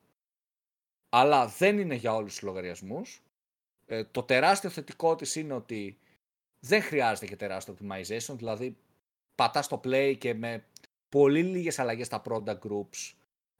αλλά 1.09 1.47
δεν 1.47 1.79
είναι 1.79 1.95
για 1.95 2.15
όλους 2.15 2.33
τους 2.33 2.43
λογαριασμούς. 2.43 3.23
Ε, 3.87 4.05
το 4.05 4.23
τεράστιο 4.23 4.71
θετικό 4.71 5.15
της 5.15 5.35
είναι 5.37 5.55
ότι 5.55 5.99
δεν 6.61 6.83
χρειάζεται 6.83 7.27
και 7.27 7.37
τεράστιο 7.37 7.77
optimization, 7.81 8.35
δηλαδή 8.37 8.77
πατάς 9.35 9.69
το 9.69 9.81
play 9.85 10.15
και 10.19 10.35
με 10.35 10.65
πολύ 11.09 11.43
λίγες 11.43 11.79
αλλαγές 11.79 12.07
στα 12.07 12.23
product 12.25 12.59
groups 12.59 13.15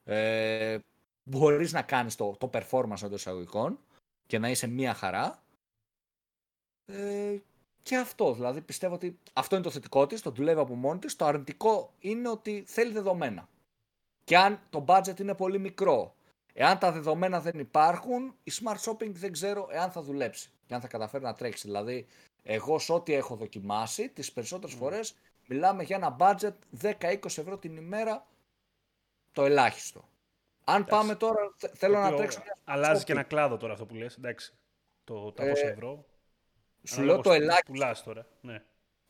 ε, 0.05 0.79
μπορείς 1.23 1.73
να 1.73 1.83
κάνεις 1.83 2.15
το, 2.15 2.37
το 2.39 2.51
performance 2.53 2.99
των 3.01 3.13
εισαγωγικών 3.13 3.79
και 4.27 4.39
να 4.39 4.51
είσαι 4.51 4.67
μία 4.67 4.95
χαρά. 4.95 5.44
Ε, 6.87 7.37
και 7.83 7.97
αυτός, 7.97 8.37
δηλαδή 8.37 8.61
πιστεύω 8.61 8.95
ότι 8.95 9.19
αυτό 9.33 9.55
είναι 9.55 9.65
το 9.65 9.71
θετικό 9.71 10.07
της, 10.07 10.23
το 10.23 10.31
δουλεύει 10.31 10.61
από 10.61 10.75
μόνη 10.75 10.99
της. 10.99 11.17
Το 11.17 11.25
αρνητικό 11.25 11.93
είναι 11.99 12.29
ότι 12.29 12.65
θέλει 12.67 12.93
δεδομένα. 12.93 13.49
Και 14.25 14.37
αν 14.37 14.61
το 14.71 14.85
budget 14.89 15.21
είναι 15.21 15.35
πολύ 15.35 15.59
μικρό, 15.59 16.15
εάν 16.53 16.79
τα 16.79 16.93
δεδομένα 16.93 17.41
δεν 17.41 17.59
υπάρχουν, 17.59 18.35
η 18.43 18.53
smart 18.61 18.91
shopping 18.91 19.11
δεν 19.11 19.33
ξέρω 19.33 19.69
εάν 19.71 19.91
θα 19.91 20.03
δουλέψει 20.03 20.51
και 20.67 20.75
αν 20.75 20.81
θα 20.81 20.89
καταφέρει 20.89 21.25
να 21.25 21.35
τρέξει. 21.35 21.67
Δηλαδή, 21.67 22.07
εγώ 22.43 22.79
σε 22.79 22.93
ό,τι 22.93 23.13
έχω 23.13 23.37
δοκιμάσει, 23.37 24.09
τις 24.09 24.33
περισσότερες 24.33 24.75
mm. 24.75 24.79
φορές 24.79 25.15
μιλάμε 25.47 25.83
για 25.83 25.97
ένα 25.97 26.17
budget 26.19 26.55
10-20 26.83 27.25
ευρώ 27.25 27.59
την 27.59 27.77
ημέρα 27.77 28.27
το 29.33 29.45
ελάχιστο. 29.45 30.09
Αν 30.65 30.85
πάμε 30.85 31.15
τώρα, 31.15 31.55
θέλω 31.75 31.99
να 31.99 32.15
τρέξω. 32.15 32.43
Αλλάζει 32.65 33.05
και 33.05 33.13
ένα 33.13 33.23
κλάδο 33.23 33.57
τώρα 33.57 33.73
αυτό 33.73 33.87
που 33.87 33.95
λες, 33.95 34.17
εντάξει. 34.17 34.55
Το, 35.05 35.33
τα 35.33 35.45
ε, 35.45 35.51
ευρώ. 35.51 36.05
Σου 36.85 37.03
λέω 37.03 37.21
το 37.21 37.33
ελάχιστο. 37.33 38.05
τώρα. 38.05 38.27
Ναι. 38.41 38.63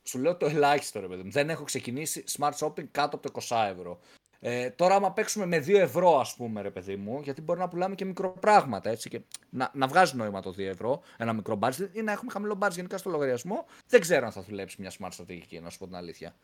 Σου 0.03 0.19
λέω 0.19 0.37
το 0.37 0.47
ελάχιστο, 0.47 1.01
ρε 1.01 1.07
παιδί 1.07 1.23
μου. 1.23 1.31
Δεν 1.31 1.51
έχω 1.51 1.65
ξεκινήσει 1.65 2.25
smart 2.39 2.53
shopping 2.59 2.85
κάτω 2.85 3.17
από 3.17 3.31
το 3.31 3.41
20 3.49 3.67
ευρώ. 3.71 4.01
Ε, 4.47 4.71
τώρα, 4.71 4.95
άμα 4.95 5.13
παίξουμε 5.13 5.47
με 5.47 5.59
2 5.59 5.75
ευρώ, 5.75 6.19
ας 6.19 6.35
πούμε, 6.35 6.63
ρε 6.63 6.71
παιδί 6.71 6.97
μου, 6.97 7.21
γιατί 7.21 7.43
μπορεί 7.43 7.59
να 7.59 7.69
πουλάμε 7.69 7.95
και 7.95 8.05
μικροπράγματα, 8.05 8.91
έτσι, 8.91 9.09
και 9.09 9.21
να, 9.51 9.71
να 9.75 9.87
βγάζει 9.87 10.17
νόημα 10.17 10.41
το 10.41 10.51
2 10.51 10.59
ευρώ, 10.59 11.03
ένα 11.17 11.33
μικρό 11.33 11.59
budget, 11.63 11.89
ή 11.93 12.03
να 12.03 12.13
έχουμε 12.13 12.31
χαμηλό 12.31 12.59
budget 12.61 12.71
γενικά 12.71 12.99
στο 12.99 13.11
λογαριασμό, 13.11 13.67
δεν 13.89 14.01
ξέρω 14.01 14.27
αν 14.27 14.33
θα 14.33 14.43
δουλέψει 14.43 14.77
μια 14.81 14.93
smart 14.99 15.09
στρατηγική, 15.11 15.61
να 15.61 15.71
σου 15.71 15.79
πω 15.79 15.87
την 15.87 15.95
αλήθεια. 15.95 16.37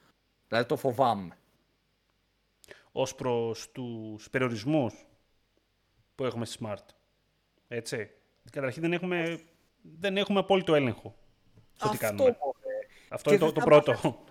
Δηλαδή 0.48 0.66
το 0.66 0.76
φοβάμαι. 0.76 1.36
Ω 2.92 3.14
προς 3.14 3.70
τους 3.72 4.30
περιορισμούς 4.30 5.06
που 6.14 6.24
έχουμε 6.24 6.44
στη 6.44 6.58
smart. 6.62 6.86
Έτσι. 7.68 8.10
Καταρχήν 8.50 8.82
δεν 8.82 8.92
έχουμε, 8.92 9.40
δεν 9.82 10.16
έχουμε 10.16 10.38
απόλυτο 10.38 10.74
έλεγχο. 10.74 11.14
Αυτό, 11.80 12.36
Αυτό 13.08 13.30
είναι 13.30 13.38
το, 13.38 13.52
το 13.52 13.60
πρώτο. 13.60 14.24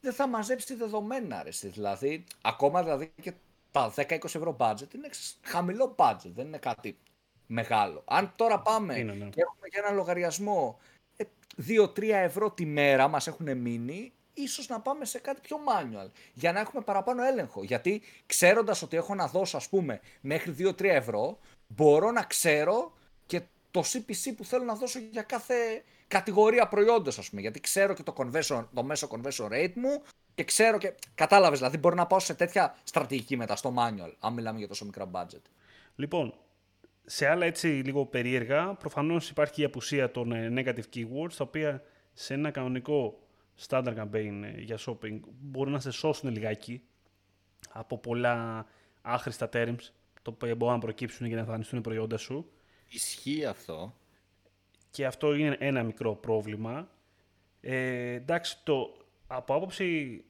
δεν 0.00 0.12
θα 0.12 0.26
μαζέψει 0.26 0.74
δεδομένα, 0.74 1.38
αρέσει. 1.38 1.68
Δηλαδή, 1.68 2.24
ακόμα 2.42 2.82
δηλαδή 2.82 3.12
και 3.20 3.32
τα 3.70 3.92
10-20 3.96 4.24
ευρώ 4.24 4.56
budget 4.58 4.94
είναι 4.94 5.08
χαμηλό 5.42 5.94
budget, 5.98 6.30
δεν 6.34 6.46
είναι 6.46 6.58
κάτι 6.58 6.98
μεγάλο. 7.46 8.02
Αν 8.06 8.32
τώρα 8.36 8.60
πάμε 8.60 8.98
Είναι, 8.98 9.12
ναι. 9.12 9.28
και 9.28 9.40
έχουμε 9.40 9.68
και 9.68 9.78
ένα 9.78 9.90
λογαριασμό 9.90 10.78
2-3 11.68 12.02
ευρώ 12.02 12.50
τη 12.50 12.66
μέρα 12.66 13.08
μας 13.08 13.26
έχουν 13.26 13.56
μείνει, 13.56 14.12
ίσως 14.34 14.68
να 14.68 14.80
πάμε 14.80 15.04
σε 15.04 15.18
κάτι 15.18 15.40
πιο 15.40 15.56
manual, 15.56 16.10
για 16.34 16.52
να 16.52 16.60
έχουμε 16.60 16.82
παραπάνω 16.82 17.22
έλεγχο. 17.22 17.62
Γιατί 17.62 18.02
ξέροντας 18.26 18.82
ότι 18.82 18.96
έχω 18.96 19.14
να 19.14 19.26
δώσω, 19.26 19.56
ας 19.56 19.68
πούμε, 19.68 20.00
μέχρι 20.20 20.54
2-3 20.58 20.84
ευρώ, 20.84 21.38
μπορώ 21.66 22.10
να 22.10 22.22
ξέρω 22.22 22.92
και 22.92 23.01
το 23.72 23.80
CPC 23.80 24.32
που 24.36 24.44
θέλω 24.44 24.64
να 24.64 24.74
δώσω 24.74 24.98
για 24.98 25.22
κάθε 25.22 25.54
κατηγορία 26.08 26.68
προϊόντος, 26.68 27.18
ας 27.18 27.30
πούμε. 27.30 27.40
Γιατί 27.40 27.60
ξέρω 27.60 27.94
και 27.94 28.02
το, 28.02 28.14
conversion, 28.16 28.66
το 28.74 28.82
μέσο 28.82 29.08
conversion 29.10 29.46
rate 29.52 29.72
μου 29.74 30.02
και 30.34 30.44
ξέρω 30.44 30.78
και... 30.78 30.94
Κατάλαβες, 31.14 31.58
δηλαδή 31.58 31.78
μπορώ 31.78 31.94
να 31.94 32.06
πάω 32.06 32.18
σε 32.18 32.34
τέτοια 32.34 32.76
στρατηγική 32.84 33.36
μετά, 33.36 33.56
στο 33.56 33.74
manual, 33.78 34.12
αν 34.18 34.32
μιλάμε 34.32 34.58
για 34.58 34.68
τόσο 34.68 34.84
μικρά 34.84 35.10
budget. 35.12 35.42
Λοιπόν, 35.94 36.34
σε 37.04 37.26
άλλα 37.26 37.46
έτσι 37.46 37.66
λίγο 37.66 38.06
περίεργα, 38.06 38.74
προφανώς 38.74 39.30
υπάρχει 39.30 39.60
η 39.60 39.64
απουσία 39.64 40.10
των 40.10 40.32
ε, 40.32 40.52
negative 40.56 40.96
keywords, 40.96 41.32
τα 41.36 41.44
οποία 41.44 41.82
σε 42.12 42.34
ένα 42.34 42.50
κανονικό 42.50 43.18
standard 43.68 43.96
campaign 43.96 44.42
ε, 44.42 44.60
για 44.60 44.78
shopping 44.86 45.20
μπορεί 45.40 45.70
να 45.70 45.80
σε 45.80 45.90
σώσουν 45.90 46.30
λιγάκι 46.30 46.82
από 47.72 47.98
πολλά 47.98 48.66
άχρηστα 49.02 49.48
terms, 49.52 49.90
τα 50.22 50.30
οποία 50.34 50.54
μπορούν 50.54 50.74
να 50.74 50.80
προκύψουν 50.80 51.26
για 51.26 51.36
να 51.36 51.42
εμφανιστούν 51.42 51.78
οι 51.78 51.82
προϊόντα 51.82 52.16
σου. 52.16 52.50
Ισχύει 52.92 53.44
αυτό; 53.44 53.94
Και 54.90 55.06
αυτό 55.06 55.34
είναι 55.34 55.56
ένα 55.58 55.82
μικρό 55.82 56.14
πρόβλημα. 56.14 56.88
Ε, 57.60 58.12
εντάξει, 58.12 58.58
το, 58.64 58.96
από 59.26 59.54
άποψη. 59.54 60.24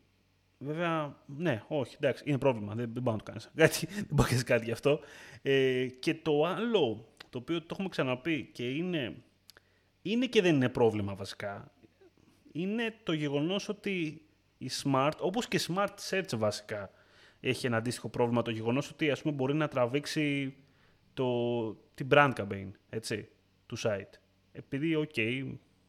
Βέβαια, 0.58 1.16
ναι, 1.26 1.62
όχι, 1.68 1.96
εντάξει, 2.00 2.22
είναι 2.26 2.38
πρόβλημα. 2.38 2.74
Δεν, 2.74 2.90
δεν 2.92 3.02
μπορεί 3.02 3.16
να 3.16 3.22
το 3.22 3.30
κάνεις 3.30 3.50
κάτι. 3.54 3.86
Δεν 3.86 4.06
μπορεί 4.10 4.22
να 4.22 4.28
κάνεις 4.28 4.44
κάτι 4.44 4.64
γι' 4.64 4.72
αυτό. 4.72 5.00
Ε, 5.42 5.86
και 5.86 6.14
το 6.14 6.44
άλλο, 6.44 7.08
το 7.30 7.38
οποίο 7.38 7.60
το 7.60 7.66
έχουμε 7.70 7.88
ξαναπεί 7.88 8.50
και 8.52 8.70
είναι, 8.70 9.22
είναι 10.02 10.26
και 10.26 10.42
δεν 10.42 10.54
είναι 10.54 10.68
πρόβλημα 10.68 11.14
βασικά, 11.14 11.72
είναι 12.52 12.94
το 13.02 13.12
γεγονός 13.12 13.68
ότι 13.68 14.22
η 14.58 14.70
Smart, 14.82 15.16
όπως 15.20 15.48
και 15.48 15.60
Smart 15.68 15.94
Search 16.10 16.36
βασικά, 16.36 16.90
έχει 17.40 17.66
ένα 17.66 17.76
αντίστοιχο 17.76 18.08
πρόβλημα. 18.08 18.42
Το 18.42 18.50
γεγονός 18.50 18.90
ότι 18.90 19.10
ας 19.10 19.22
πούμε, 19.22 19.34
μπορεί 19.34 19.54
να 19.54 19.68
τραβήξει 19.68 20.54
το, 21.14 21.72
την 21.94 22.08
brand 22.10 22.32
campaign 22.34 22.70
έτσι, 22.90 23.28
του 23.66 23.76
site. 23.78 24.12
Επειδή, 24.52 25.08
ok, 25.08 25.46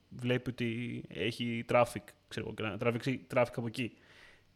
βλέπει 0.09 0.49
ότι 0.49 1.03
έχει 1.07 1.65
traffic, 1.69 2.03
ξέρω, 2.27 2.53
και 2.53 2.63
να 2.63 2.77
τραβήξει 2.77 3.27
traffic 3.33 3.53
από 3.55 3.67
εκεί. 3.67 3.97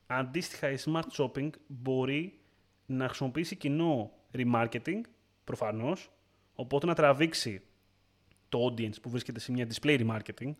Αντίστοιχα, 0.07 0.71
η 0.71 0.75
Smart 0.85 1.07
Shopping 1.17 1.49
μπορεί 1.67 2.39
να 2.85 3.07
χρησιμοποιήσει 3.07 3.55
κοινό 3.55 4.11
remarketing, 4.33 5.01
προφανώς, 5.43 6.11
οπότε 6.55 6.85
να 6.85 6.93
τραβήξει 6.93 7.61
το 8.49 8.65
audience 8.65 9.01
που 9.01 9.09
βρίσκεται 9.09 9.39
σε 9.39 9.51
μια 9.51 9.67
display 9.73 10.07
remarketing 10.07 10.51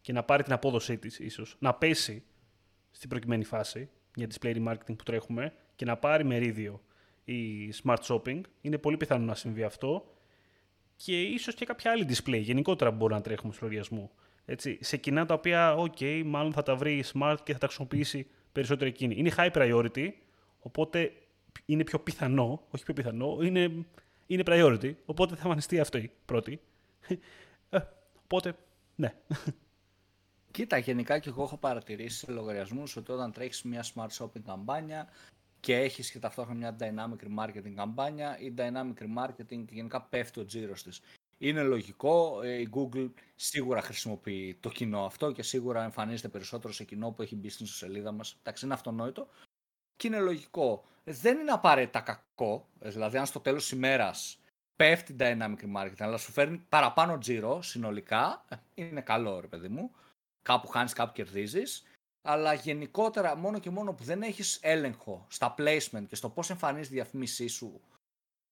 και 0.00 0.12
να 0.12 0.22
πάρει 0.22 0.42
την 0.42 0.52
απόδοσή 0.52 0.98
της 0.98 1.18
ίσως, 1.18 1.56
να 1.58 1.74
πέσει 1.74 2.24
στην 2.90 3.08
προκειμένη 3.08 3.44
φάση, 3.44 3.88
μια 4.16 4.26
display 4.34 4.56
remarketing 4.56 4.96
που 4.96 5.04
τρέχουμε 5.04 5.52
και 5.76 5.84
να 5.84 5.96
πάρει 5.96 6.24
μερίδιο 6.24 6.82
η 7.24 7.72
smart 7.82 7.98
shopping. 8.02 8.40
Είναι 8.60 8.78
πολύ 8.78 8.96
πιθανό 8.96 9.24
να 9.24 9.34
συμβεί 9.34 9.62
αυτό 9.62 10.04
και 10.96 11.22
ίσως 11.22 11.54
και 11.54 11.64
κάποια 11.64 11.90
άλλη 11.90 12.06
display 12.08 12.40
γενικότερα 12.40 12.90
που 12.90 12.96
μπορούμε 12.96 13.18
να 13.18 13.24
τρέχουμε 13.24 13.52
στο 13.52 13.64
λογαριασμό. 13.64 14.10
Έτσι, 14.44 14.78
σε 14.80 14.96
κοινά 14.96 15.26
τα 15.26 15.34
οποία, 15.34 15.76
ok, 15.78 16.22
μάλλον 16.24 16.52
θα 16.52 16.62
τα 16.62 16.76
βρει 16.76 16.96
η 16.96 17.04
smart 17.12 17.36
και 17.44 17.52
θα 17.52 17.58
τα 17.58 17.66
χρησιμοποιήσει 17.66 18.26
περισσότερο 18.52 18.88
εκείνη. 18.88 19.14
Είναι 19.16 19.30
high 19.36 19.50
priority, 19.52 20.08
οπότε 20.60 21.12
είναι 21.66 21.84
πιο 21.84 21.98
πιθανό, 21.98 22.62
όχι 22.70 22.84
πιο 22.84 22.94
πιθανό, 22.94 23.38
είναι, 23.42 23.84
είναι 24.26 24.42
priority, 24.46 24.94
οπότε 25.04 25.34
θα 25.34 25.42
εμφανιστεί 25.42 25.80
αυτή 25.80 26.12
πρώτη. 26.24 26.60
Ε, 27.70 27.78
οπότε, 28.22 28.56
ναι. 28.94 29.14
Κοίτα, 30.50 30.78
γενικά 30.78 31.18
και 31.18 31.28
εγώ 31.28 31.42
έχω 31.42 31.56
παρατηρήσει 31.56 32.18
σε 32.18 32.32
λογαριασμούς 32.32 32.96
ότι 32.96 33.12
όταν 33.12 33.32
τρέχεις 33.32 33.62
μια 33.62 33.84
smart 33.94 34.08
shopping 34.18 34.40
καμπάνια 34.46 35.08
και 35.62 35.76
έχεις 35.76 36.10
και 36.10 36.18
ταυτόχρονα 36.18 36.58
μια 36.58 36.76
dynamic 36.78 37.26
remarketing 37.26 37.72
καμπάνια, 37.74 38.38
η 38.38 38.54
dynamic 38.56 38.94
remarketing 38.98 39.64
γενικά 39.70 40.02
πέφτει 40.02 40.40
ο 40.40 40.44
τζίρος 40.44 40.82
της. 40.82 41.00
Είναι 41.38 41.62
λογικό, 41.62 42.42
ε, 42.42 42.60
η 42.60 42.68
Google 42.72 43.10
σίγουρα 43.34 43.82
χρησιμοποιεί 43.82 44.56
το 44.60 44.68
κοινό 44.68 45.04
αυτό 45.04 45.32
και 45.32 45.42
σίγουρα 45.42 45.82
εμφανίζεται 45.82 46.28
περισσότερο 46.28 46.72
σε 46.72 46.84
κοινό 46.84 47.10
που 47.10 47.22
έχει 47.22 47.36
μπει 47.36 47.48
στην 47.48 47.66
σελίδα 47.66 48.12
μας. 48.12 48.36
Εντάξει, 48.40 48.64
είναι 48.64 48.74
αυτονόητο 48.74 49.28
και 49.96 50.06
είναι 50.06 50.20
λογικό. 50.20 50.84
Δεν 51.04 51.38
είναι 51.38 51.50
απαραίτητα 51.50 52.00
κακό, 52.00 52.68
ε, 52.80 52.90
δηλαδή 52.90 53.16
αν 53.16 53.26
στο 53.26 53.40
τέλος 53.40 53.62
της 53.62 53.70
ημέρας 53.70 54.38
πέφτει 54.76 55.16
dynamic 55.18 55.56
remarketing, 55.56 55.98
αλλά 55.98 56.16
σου 56.16 56.32
φέρνει 56.32 56.62
παραπάνω 56.68 57.18
τζίρο 57.18 57.62
συνολικά, 57.62 58.44
ε, 58.48 58.56
είναι 58.74 59.00
καλό 59.00 59.40
ρε 59.40 59.46
παιδί 59.46 59.68
μου 59.68 59.90
κάπου 60.42 60.68
χάνεις, 60.68 60.92
κάπου 60.92 61.12
κερδίζεις. 61.12 61.82
Αλλά 62.22 62.54
γενικότερα, 62.54 63.36
μόνο 63.36 63.58
και 63.58 63.70
μόνο 63.70 63.92
που 63.92 64.04
δεν 64.04 64.22
έχεις 64.22 64.58
έλεγχο 64.62 65.26
στα 65.28 65.54
placement 65.58 66.04
και 66.08 66.16
στο 66.16 66.28
πώς 66.28 66.50
εμφανίζεις 66.50 66.88
τη 66.88 66.94
διαφήμισή 66.94 67.46
σου, 67.46 67.80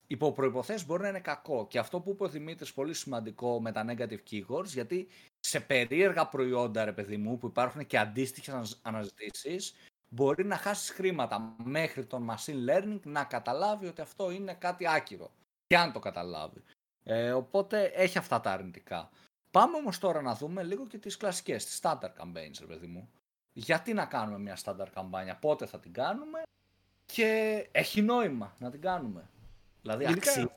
υπό 0.07 0.31
προϋποθέσεις 0.31 0.85
μπορεί 0.85 1.01
να 1.01 1.07
είναι 1.07 1.19
κακό. 1.19 1.67
Και 1.67 1.79
αυτό 1.79 1.99
που 1.99 2.09
είπε 2.09 2.23
ο 2.23 2.29
Δημήτρης 2.29 2.73
πολύ 2.73 2.93
σημαντικό 2.93 3.61
με 3.61 3.71
τα 3.71 3.85
negative 3.87 4.19
keywords, 4.31 4.65
γιατί 4.65 5.07
σε 5.39 5.59
περίεργα 5.59 6.27
προϊόντα, 6.27 6.85
ρε 6.85 6.93
παιδί 6.93 7.17
μου, 7.17 7.37
που 7.37 7.47
υπάρχουν 7.47 7.85
και 7.85 7.97
αντίστοιχες 7.97 8.79
αναζητήσεις, 8.81 9.75
μπορεί 10.09 10.45
να 10.45 10.57
χάσεις 10.57 10.89
χρήματα 10.89 11.55
μέχρι 11.63 12.05
τον 12.05 12.29
machine 12.31 12.69
learning 12.69 12.99
να 13.03 13.23
καταλάβει 13.23 13.87
ότι 13.87 14.01
αυτό 14.01 14.31
είναι 14.31 14.53
κάτι 14.53 14.87
άκυρο. 14.87 15.31
Και 15.67 15.77
αν 15.77 15.91
το 15.91 15.99
καταλάβει. 15.99 16.63
Ε, 17.03 17.31
οπότε 17.31 17.83
έχει 17.83 18.17
αυτά 18.17 18.41
τα 18.41 18.51
αρνητικά. 18.51 19.09
Πάμε 19.51 19.77
όμως 19.77 19.97
τώρα 19.97 20.21
να 20.21 20.35
δούμε 20.35 20.63
λίγο 20.63 20.87
και 20.87 20.97
τις 20.97 21.17
κλασικές, 21.17 21.65
τις 21.65 21.79
standard 21.81 22.13
campaigns, 22.21 22.57
ρε 22.59 22.65
παιδί 22.65 22.87
μου. 22.87 23.09
Γιατί 23.53 23.93
να 23.93 24.05
κάνουμε 24.05 24.39
μια 24.39 24.57
standard 24.63 24.89
καμπάνια, 24.93 25.35
πότε 25.35 25.65
θα 25.65 25.79
την 25.79 25.93
κάνουμε 25.93 26.41
και 27.05 27.67
έχει 27.71 28.01
νόημα 28.01 28.55
να 28.59 28.71
την 28.71 28.81
κάνουμε. 28.81 29.29
Δηλαδή 29.81 30.03
Γενικά, 30.03 30.29
αξίζει 30.29 30.51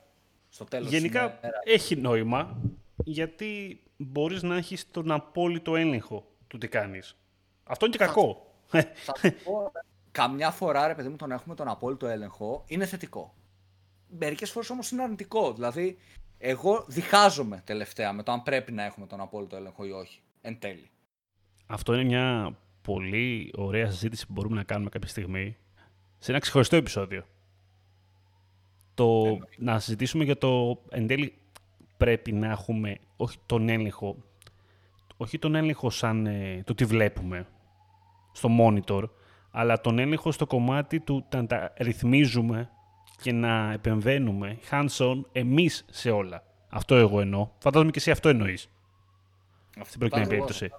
στο 0.49 0.63
τέλος 0.63 0.89
Γενικά 0.89 1.29
της 1.29 1.39
ημέρας. 1.41 1.61
έχει 1.65 1.95
νόημα 1.95 2.57
γιατί 3.03 3.83
μπορείς 3.97 4.43
να 4.43 4.55
έχεις 4.55 4.91
τον 4.91 5.11
απόλυτο 5.11 5.75
έλεγχο 5.75 6.31
του 6.47 6.57
τι 6.57 6.67
κάνεις. 6.67 7.17
Αυτό 7.63 7.85
είναι 7.85 7.95
και 7.97 8.03
κακό. 8.05 8.53
Θα 8.67 9.13
σου 9.19 9.33
πω, 9.43 9.71
καμιά 10.11 10.51
φορά 10.51 10.87
ρε 10.87 10.95
παιδί 10.95 11.09
μου 11.09 11.15
τον 11.15 11.31
έχουμε 11.31 11.55
τον 11.55 11.67
απόλυτο 11.67 12.07
έλεγχο, 12.07 12.63
είναι 12.67 12.85
θετικό. 12.85 13.33
Μερικές 14.07 14.51
φορές 14.51 14.69
όμως 14.69 14.91
είναι 14.91 15.01
αρνητικό. 15.03 15.53
Δηλαδή 15.53 15.97
εγώ 16.37 16.85
διχάζομαι 16.87 17.61
τελευταία 17.65 18.13
με 18.13 18.23
το 18.23 18.31
αν 18.31 18.43
πρέπει 18.43 18.71
να 18.71 18.83
έχουμε 18.83 19.07
τον 19.07 19.19
απόλυτο 19.21 19.55
έλεγχο 19.55 19.85
ή 19.85 19.91
όχι. 19.91 20.21
Εν 20.41 20.59
τέλει. 20.59 20.89
Αυτό 21.67 21.93
είναι 21.93 22.03
μια 22.03 22.57
πολύ 22.85 23.53
ωραία 23.55 23.89
συζήτηση 23.89 24.27
που 24.27 24.33
μπορούμε 24.33 24.55
να 24.55 24.63
κάνουμε 24.63 24.89
κάποια 24.89 25.09
στιγμή 25.09 25.57
σε 26.17 26.31
ένα 26.31 26.39
ξεχωριστό 26.39 26.75
επεισόδιο. 26.75 27.23
Το 28.93 29.37
να 29.57 29.79
συζητήσουμε 29.79 30.23
για 30.23 30.37
το 30.37 30.81
εν 30.89 31.07
τέλει 31.07 31.33
πρέπει 31.97 32.31
να 32.31 32.49
έχουμε 32.49 32.97
όχι 33.17 33.37
τον 33.45 33.69
έλεγχο, 33.69 34.17
όχι 35.17 35.39
τον 35.39 35.55
έλεγχο 35.55 35.89
σαν 35.89 36.25
ε, 36.25 36.63
το 36.65 36.75
τι 36.75 36.85
βλέπουμε 36.85 37.47
στο 38.31 38.49
monitor, 38.59 39.03
αλλά 39.51 39.81
τον 39.81 39.99
έλεγχο 39.99 40.31
στο 40.31 40.45
κομμάτι 40.45 40.99
του 40.99 41.25
να 41.33 41.45
τα 41.45 41.73
ρυθμίζουμε 41.77 42.69
και 43.21 43.31
να 43.31 43.71
επεμβαίνουμε 43.71 44.57
hands-on 44.69 45.21
εμείς 45.31 45.85
σε 45.89 46.11
όλα. 46.11 46.43
Αυτό 46.69 46.95
εγώ 46.95 47.21
εννοώ. 47.21 47.49
Φαντάζομαι 47.57 47.91
και 47.91 47.99
εσύ 47.99 48.11
αυτό 48.11 48.29
εννοείς. 48.29 48.69
Στην 49.81 49.99
προκειμένη 49.99 50.27
περίπτωση. 50.27 50.69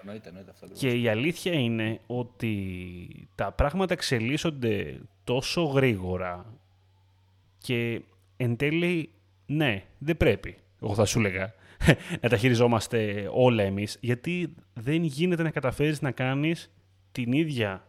Εννοείται, 0.00 0.28
εννοείται 0.28 0.50
αυτό. 0.50 0.66
Και 0.66 0.88
η 0.88 1.08
αλήθεια 1.08 1.52
είναι 1.52 2.00
ότι 2.06 3.28
τα 3.34 3.52
πράγματα 3.52 3.92
εξελίσσονται 3.92 5.00
τόσο 5.24 5.62
γρήγορα 5.62 6.54
και 7.58 8.02
εν 8.36 8.56
τέλει, 8.56 9.10
ναι, 9.46 9.84
δεν 9.98 10.16
πρέπει, 10.16 10.56
εγώ 10.82 10.94
θα 10.94 11.04
σου 11.04 11.18
έλεγα, 11.18 11.54
να 12.22 12.28
τα 12.28 12.36
χειριζόμαστε 12.36 13.28
όλα 13.32 13.62
εμείς, 13.62 13.98
γιατί 14.00 14.54
δεν 14.74 15.02
γίνεται 15.02 15.42
να 15.42 15.50
καταφέρεις 15.50 16.00
να 16.00 16.10
κάνεις 16.10 16.72
την 17.12 17.32
ίδια 17.32 17.86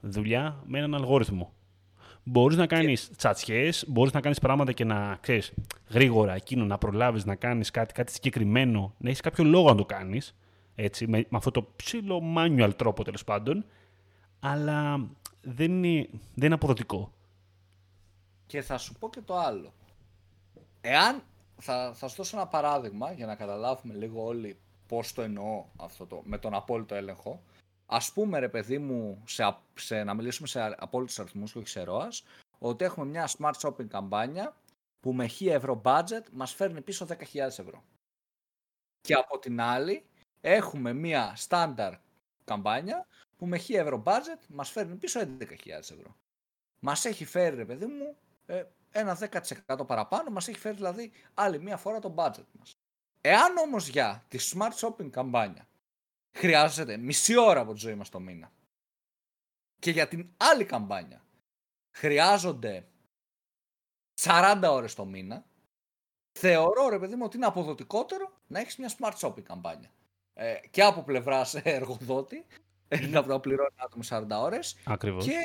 δουλειά 0.00 0.62
με 0.66 0.78
έναν 0.78 0.94
αλγόριθμο. 0.94 1.52
Μπορείς 2.22 2.56
να 2.56 2.66
κάνεις 2.66 3.08
και... 3.08 3.14
τσατσιές, 3.16 3.84
μπορείς 3.88 4.12
να 4.12 4.20
κάνεις 4.20 4.38
πράγματα 4.38 4.72
και 4.72 4.84
να, 4.84 5.18
ξέρεις, 5.20 5.52
γρήγορα 5.88 6.34
εκείνο 6.34 6.64
να 6.64 6.78
προλάβεις 6.78 7.24
να 7.24 7.34
κάνεις 7.34 7.70
κάτι, 7.70 7.92
κάτι 7.92 8.12
συγκεκριμένο, 8.12 8.94
να 8.98 9.08
έχεις 9.08 9.20
κάποιο 9.20 9.44
λόγο 9.44 9.68
να 9.68 9.74
το 9.74 9.84
κάνεις, 9.84 10.34
έτσι, 10.74 11.06
με, 11.06 11.18
με 11.18 11.36
αυτό 11.36 11.50
το 11.50 11.66
ψηλό 11.76 12.22
manual 12.36 12.72
τρόπο 12.76 13.04
τέλος 13.04 13.24
πάντων, 13.24 13.64
αλλά 14.40 15.08
δεν 15.40 15.84
είναι, 15.84 16.08
δεν 16.10 16.44
είναι 16.44 16.54
αποδοτικό. 16.54 17.12
Και 18.46 18.62
θα 18.62 18.78
σου 18.78 18.94
πω 18.94 19.10
και 19.10 19.20
το 19.20 19.36
άλλο. 19.38 19.72
Εάν, 20.80 21.22
θα, 21.56 21.92
θα 21.94 22.08
σου 22.08 22.16
δώσω 22.16 22.36
ένα 22.36 22.46
παράδειγμα 22.46 23.12
για 23.12 23.26
να 23.26 23.34
καταλάβουμε 23.34 23.94
λίγο 23.94 24.24
όλοι 24.24 24.58
πώς 24.88 25.12
το 25.12 25.22
εννοώ 25.22 25.64
αυτό 25.76 26.06
το, 26.06 26.22
με 26.24 26.38
τον 26.38 26.54
απόλυτο 26.54 26.94
έλεγχο. 26.94 27.42
Ας 27.86 28.12
πούμε 28.12 28.38
ρε 28.38 28.48
παιδί 28.48 28.78
μου, 28.78 29.22
σε, 29.26 29.56
σε, 29.74 30.04
να 30.04 30.14
μιλήσουμε 30.14 30.46
σε 30.46 30.74
απόλυτους 30.78 31.18
αριθμούς 31.18 31.52
και 31.52 31.58
όχι 31.58 31.68
σε 31.68 31.82
ΡΟΑΣ, 31.82 32.24
ότι 32.58 32.84
έχουμε 32.84 33.06
μια 33.06 33.28
smart 33.38 33.52
shopping 33.60 33.86
καμπάνια 33.86 34.56
που 35.00 35.12
με 35.12 35.30
1000 35.38 35.46
ευρώ 35.46 35.80
budget 35.84 36.22
μας 36.32 36.54
φέρνει 36.54 36.80
πίσω 36.80 37.06
10.000 37.08 37.16
ευρώ. 37.34 37.82
Και 39.00 39.14
από 39.14 39.38
την 39.38 39.60
άλλη 39.60 40.04
έχουμε 40.46 40.92
μια 40.92 41.36
standard 41.48 41.98
καμπάνια 42.44 43.06
που 43.36 43.46
με 43.46 43.60
1000 43.68 43.74
ευρώ 43.74 44.02
budget 44.06 44.46
μας 44.48 44.70
φέρνει 44.70 44.96
πίσω 44.96 45.20
11.000 45.20 45.26
ευρώ. 45.66 46.16
Μας 46.78 47.04
έχει 47.04 47.24
φέρει 47.24 47.56
ρε 47.56 47.64
παιδί 47.64 47.86
μου 47.86 48.16
ε, 48.46 48.64
ένα 48.90 49.18
10% 49.66 49.86
παραπάνω, 49.86 50.30
μας 50.30 50.48
έχει 50.48 50.58
φέρει 50.58 50.76
δηλαδή 50.76 51.12
άλλη 51.34 51.60
μία 51.60 51.76
φορά 51.76 51.98
το 51.98 52.14
budget 52.16 52.46
μας. 52.58 52.78
Εάν 53.20 53.56
όμως 53.56 53.88
για 53.88 54.24
τη 54.28 54.38
smart 54.52 54.72
shopping 54.74 55.10
καμπάνια 55.10 55.68
χρειάζεται 56.32 56.96
μισή 56.96 57.36
ώρα 57.36 57.60
από 57.60 57.72
τη 57.72 57.78
ζωή 57.78 57.94
μας 57.94 58.08
το 58.08 58.20
μήνα 58.20 58.52
και 59.78 59.90
για 59.90 60.08
την 60.08 60.30
άλλη 60.36 60.64
καμπάνια 60.64 61.24
χρειάζονται 61.90 62.88
40 64.20 64.62
ώρες 64.70 64.94
το 64.94 65.04
μήνα, 65.04 65.44
θεωρώ 66.32 66.88
ρε 66.88 66.98
παιδί 66.98 67.14
μου 67.14 67.24
ότι 67.24 67.36
είναι 67.36 67.46
αποδοτικότερο 67.46 68.32
να 68.46 68.60
έχεις 68.60 68.76
μια 68.76 68.92
smart 68.98 69.14
shopping 69.18 69.42
καμπάνια. 69.42 69.90
Ε, 70.34 70.54
και 70.70 70.82
από 70.82 71.02
πλευράς 71.02 71.54
εργοδότη, 71.62 72.44
να 73.10 73.40
πληρώνει 73.40 73.74
άτομο 73.76 74.02
40 74.08 74.42
ώρες. 74.42 74.76
Ακριβώς. 74.84 75.24
Και, 75.24 75.38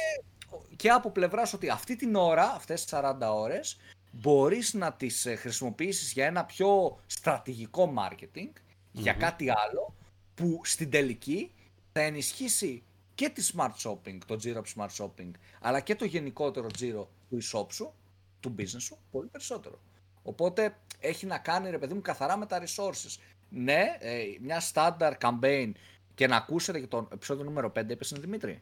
και 0.75 0.89
από 0.89 1.12
πλευράς 1.12 1.53
ότι 1.53 1.69
αυτή 1.69 1.96
την 1.96 2.15
ώρα, 2.15 2.43
αυτές 2.43 2.86
τις 2.86 3.00
40 3.00 3.15
ώρες, 3.31 3.77
μπορείς 4.12 4.74
να 4.74 4.93
τις 4.93 5.25
ε, 5.25 5.36
χρησιμοποιήσεις 5.36 6.12
για 6.12 6.25
ένα 6.25 6.46
πιο 6.46 7.00
στρατηγικό 7.05 7.93
marketing, 7.98 8.51
για 8.91 9.13
κάτι 9.13 9.50
άλλο, 9.50 9.93
που 10.36 10.62
στην 10.63 10.89
τελική 10.89 11.51
θα 11.91 12.01
ενισχύσει 12.01 12.84
και 13.15 13.29
τη 13.29 13.50
smart 13.55 13.74
shopping, 13.84 14.17
το 14.25 14.36
τζίρο 14.36 14.60
από 14.60 14.69
smart 14.75 15.03
shopping, 15.03 15.31
αλλά 15.62 15.79
και 15.79 15.96
το 15.96 16.05
γενικότερο 16.05 16.67
τζίρο 16.67 17.10
του 17.29 17.38
e-shop 17.41 17.65
σου, 17.72 17.93
του 18.39 18.55
business 18.58 18.81
σου, 18.81 18.98
πολύ 19.12 19.27
περισσότερο. 19.27 19.79
Οπότε 20.24 20.77
έχει 21.00 21.25
να 21.25 21.38
κάνει, 21.38 21.69
ρε 21.69 21.77
παιδί 21.77 21.93
μου, 21.93 22.01
καθαρά 22.01 22.38
με 22.38 22.46
τα 22.46 22.63
resources. 22.63 23.17
Ναι, 23.50 23.98
ε, 24.00 24.24
μια 24.41 24.62
standard 24.74 25.13
campaign 25.22 25.72
και 26.15 26.27
να 26.27 26.36
ακούσετε 26.36 26.79
και 26.79 26.88
το 26.88 27.08
επεισόδιο 27.13 27.44
νούμερο 27.44 27.68
5, 27.68 27.89
έπεσε 27.89 28.18
Δημήτρη. 28.20 28.62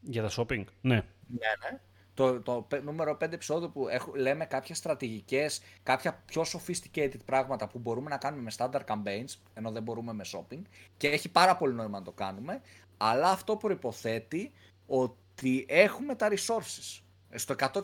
Για 0.00 0.22
τα 0.22 0.30
shopping, 0.36 0.64
ναι. 0.80 0.94
Ναι, 1.26 1.50
ναι. 1.70 1.80
Το, 2.14 2.40
το 2.40 2.66
νούμερο 2.82 3.12
5 3.12 3.32
επεισόδιο 3.32 3.68
που 3.68 3.88
έχω, 3.88 4.12
λέμε 4.14 4.44
κάποιες 4.44 4.78
στρατηγικές, 4.78 5.60
κάποια 5.82 6.22
πιο 6.26 6.42
sophisticated 6.42 7.24
πράγματα 7.24 7.68
που 7.68 7.78
μπορούμε 7.78 8.10
να 8.10 8.16
κάνουμε 8.16 8.42
με 8.42 8.50
standard 8.56 8.84
campaigns, 8.86 9.34
ενώ 9.54 9.70
δεν 9.70 9.82
μπορούμε 9.82 10.12
με 10.12 10.24
shopping, 10.32 10.62
και 10.96 11.08
έχει 11.08 11.28
πάρα 11.28 11.56
πολύ 11.56 11.74
νόημα 11.74 11.98
να 11.98 12.04
το 12.04 12.12
κάνουμε, 12.12 12.60
αλλά 12.96 13.30
αυτό 13.30 13.56
προϋποθέτει 13.56 14.52
ότι 14.86 15.66
έχουμε 15.68 16.14
τα 16.14 16.28
resources 16.30 17.00
στο 17.34 17.54
100%. 17.58 17.80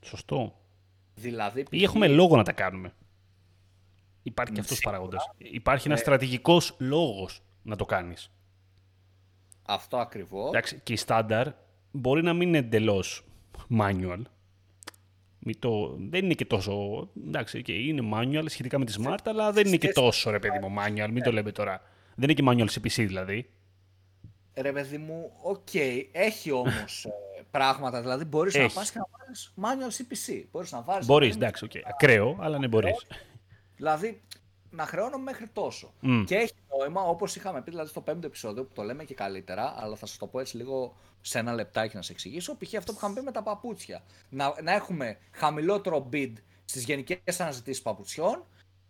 Σωστό. 0.00 0.58
Δηλαδή, 1.14 1.64
Ή 1.70 1.82
έχουμε 1.82 2.08
λόγο 2.08 2.36
να 2.36 2.42
τα 2.42 2.52
κάνουμε. 2.52 2.92
Υπάρχει 4.28 4.52
και 4.52 4.60
αυτός 4.60 4.80
παράγοντας. 4.80 5.30
Υπάρχει 5.38 5.86
ένας 5.86 5.98
ε... 5.98 6.02
στρατηγικός 6.02 6.76
λόγος 6.78 7.42
να 7.62 7.76
το 7.76 7.84
κάνεις. 7.84 8.30
Αυτό 9.62 9.96
ακριβώς. 9.96 10.48
Εντάξει, 10.48 10.80
και 10.82 10.92
η 10.92 10.96
στάνταρ 10.96 11.48
μπορεί 11.90 12.22
να 12.22 12.32
μην 12.32 12.48
είναι 12.48 12.58
εντελώς 12.58 13.24
manual. 13.78 14.22
το, 15.58 15.96
δεν 15.98 16.24
είναι 16.24 16.34
και 16.34 16.44
τόσο. 16.44 17.08
Εντάξει, 17.26 17.62
και 17.62 17.72
είναι 17.72 18.08
manual 18.14 18.44
σχετικά 18.46 18.78
με 18.78 18.84
τη 18.84 18.92
Smart, 18.98 19.24
αλλά 19.24 19.52
δεν 19.52 19.66
είναι 19.66 19.76
και 19.76 19.92
τόσο 19.92 20.30
ρε 20.30 20.38
παιδί 20.38 20.58
μου 20.58 20.74
manual. 20.78 21.08
Μην 21.10 21.22
το 21.22 21.32
λέμε 21.32 21.52
τώρα. 21.52 21.82
Δεν 22.14 22.30
είναι 22.30 22.32
και 22.32 22.44
manual 22.46 22.78
CPC 22.78 23.06
δηλαδή. 23.06 23.50
Ρε 24.54 24.72
παιδί 24.72 24.98
μου, 24.98 25.32
OK, 25.42 25.66
okay, 25.72 26.06
έχει 26.12 26.52
όμως 26.52 27.04
ε, 27.38 27.42
πράγματα. 27.50 28.00
Δηλαδή 28.00 28.24
μπορείς 28.24 28.54
να 28.54 28.68
πας 28.68 28.90
και 28.90 28.98
να 28.98 29.06
βάλεις 29.18 29.54
manual 29.62 30.02
CPC. 30.02 30.44
Μπορείς 30.50 30.72
να 30.72 30.82
βάλεις. 30.82 31.06
Μπορείς, 31.06 31.34
εντάξει, 31.34 31.66
okay. 31.70 31.80
ακραίο, 31.84 32.36
αλλά 32.40 32.58
ναι, 32.58 32.68
μπορείς. 32.68 33.06
Δηλαδή, 33.78 34.20
να 34.70 34.86
χρεώνω 34.86 35.18
μέχρι 35.18 35.46
τόσο. 35.46 35.92
Και 36.24 36.34
έχει 36.34 36.52
νόημα, 36.78 37.02
όπως 37.02 37.36
είχαμε 37.36 37.62
πει 37.62 37.70
δηλαδή 37.70 37.88
στο 37.88 38.00
πέμπτο 38.00 38.26
επεισόδιο, 38.26 38.64
που 38.64 38.72
το 38.74 38.82
λέμε 38.82 39.04
και 39.04 39.14
καλύτερα, 39.14 39.74
αλλά 39.78 39.96
θα 39.96 40.06
σας 40.06 40.16
το 40.16 40.26
πω 40.26 40.40
έτσι 40.40 40.56
λίγο 40.56 40.96
σε 41.20 41.38
ένα 41.38 41.52
λεπτάκι 41.52 41.96
να 41.96 42.02
σε 42.02 42.12
εξηγήσω. 42.12 42.56
Π.χ. 42.56 42.74
αυτό 42.74 42.92
που 42.92 42.98
είχαμε 42.98 43.14
πει 43.14 43.20
με 43.20 43.32
τα 43.32 43.42
παπούτσια. 43.42 44.02
Να, 44.28 44.54
να 44.62 44.72
έχουμε 44.72 45.18
χαμηλότερο 45.30 46.08
bid 46.12 46.32
στις 46.64 46.84
γενικές 46.84 47.40
αναζητήσεις 47.40 47.82
παπουτσιών, 47.82 48.44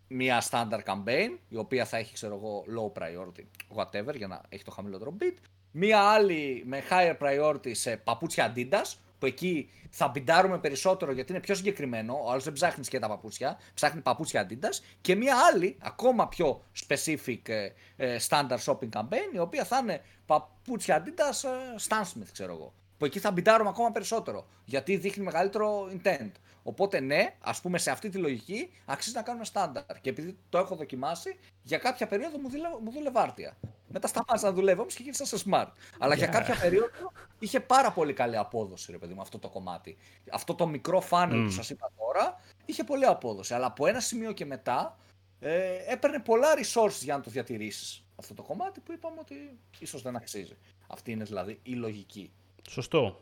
μια 0.07 0.43
standard 0.49 0.83
campaign, 0.85 1.37
η 1.49 1.57
οποία 1.57 1.85
θα 1.85 1.97
έχει, 1.97 2.13
ξέρω 2.13 2.35
εγώ, 2.35 2.63
low 2.67 3.01
priority, 3.01 3.45
whatever, 3.75 4.15
για 4.15 4.27
να 4.27 4.41
έχει 4.49 4.63
το 4.63 4.71
χαμηλότερο 4.71 5.17
bid. 5.19 5.33
Μία 5.71 5.99
άλλη 5.99 6.63
με 6.65 6.83
higher 6.89 7.17
priority 7.19 7.71
σε 7.71 7.97
παπούτσια 7.97 8.53
Adidas, 8.55 8.93
που 9.19 9.25
εκεί 9.25 9.69
θα 9.89 10.07
μπιντάρουμε 10.07 10.57
περισσότερο 10.57 11.11
γιατί 11.11 11.31
είναι 11.31 11.41
πιο 11.41 11.55
συγκεκριμένο. 11.55 12.19
Ο 12.23 12.29
άλλος 12.31 12.43
δεν 12.43 12.53
ψάχνει 12.53 12.85
και 12.85 12.99
τα 12.99 13.07
παπούτσια, 13.07 13.59
ψάχνει 13.73 14.01
παπούτσια 14.01 14.47
Adidas. 14.47 14.83
Και 15.01 15.15
μία 15.15 15.35
άλλη, 15.51 15.77
ακόμα 15.79 16.27
πιο 16.27 16.63
specific 16.87 17.39
ε, 17.43 17.69
ε, 17.97 18.17
standard 18.29 18.63
shopping 18.65 18.89
campaign, 18.89 19.33
η 19.33 19.39
οποία 19.39 19.65
θα 19.65 19.77
είναι 19.77 20.01
παπούτσια 20.25 21.03
Adidas 21.03 21.49
ε, 21.49 21.75
Stan 21.87 22.01
Smith, 22.01 22.29
ξέρω 22.31 22.53
εγώ. 22.53 22.73
Που 22.97 23.05
εκεί 23.05 23.19
θα 23.19 23.31
μπιντάρουμε 23.31 23.69
ακόμα 23.69 23.91
περισσότερο. 23.91 24.47
Γιατί 24.65 24.97
δείχνει 24.97 25.23
μεγαλύτερο 25.23 25.89
intent. 25.91 26.31
Οπότε 26.69 26.99
ναι, 26.99 27.35
ας 27.39 27.61
πούμε 27.61 27.77
σε 27.77 27.91
αυτή 27.91 28.09
τη 28.09 28.17
λογική 28.17 28.71
αξίζει 28.85 29.15
να 29.15 29.21
κάνουμε 29.21 29.45
στάνταρ. 29.45 29.83
Και 30.01 30.09
επειδή 30.09 30.37
το 30.49 30.57
έχω 30.57 30.75
δοκιμάσει, 30.75 31.37
για 31.63 31.77
κάποια 31.77 32.07
περίοδο 32.07 32.37
μου, 32.37 32.49
δούλευε, 32.49 32.75
μου 32.83 32.91
δούλευε 32.91 33.19
άρτια. 33.19 33.57
Μετά 33.87 34.07
σταμάτησα 34.07 34.47
να 34.47 34.53
δουλεύω 34.53 34.81
όμως 34.81 34.95
και 34.95 35.03
γύρισα 35.03 35.25
σε 35.25 35.37
smart. 35.45 35.67
Αλλά 35.99 36.15
για 36.15 36.27
κάποια 36.27 36.55
περίοδο 36.61 37.11
είχε 37.39 37.59
πάρα 37.59 37.91
πολύ 37.91 38.13
καλή 38.13 38.37
απόδοση, 38.37 38.91
ρε 38.91 38.97
παιδί 38.97 39.13
μου, 39.13 39.21
αυτό 39.21 39.39
το 39.39 39.49
κομμάτι. 39.49 39.97
Αυτό 40.31 40.55
το 40.55 40.67
μικρό 40.67 41.03
funnel 41.09 41.41
που 41.45 41.51
σας 41.51 41.69
είπα 41.69 41.91
τώρα 41.97 42.41
είχε 42.65 42.83
πολύ 42.83 43.05
απόδοση. 43.05 43.53
Αλλά 43.53 43.65
από 43.65 43.87
ένα 43.87 43.99
σημείο 43.99 44.31
και 44.31 44.45
μετά 44.45 44.97
ε, 45.39 45.77
έπαιρνε 45.87 46.19
πολλά 46.19 46.47
resources 46.57 47.01
για 47.01 47.17
να 47.17 47.23
το 47.23 47.29
διατηρήσεις 47.29 48.03
αυτό 48.15 48.33
το 48.33 48.43
κομμάτι 48.43 48.79
που 48.79 48.91
είπαμε 48.91 49.19
ότι 49.19 49.57
ίσως 49.79 50.01
δεν 50.01 50.15
αξίζει. 50.15 50.57
Αυτή 50.87 51.11
είναι 51.11 51.23
δηλαδή 51.23 51.59
η 51.63 51.73
λογική. 51.73 52.31
Σωστό. 52.69 53.21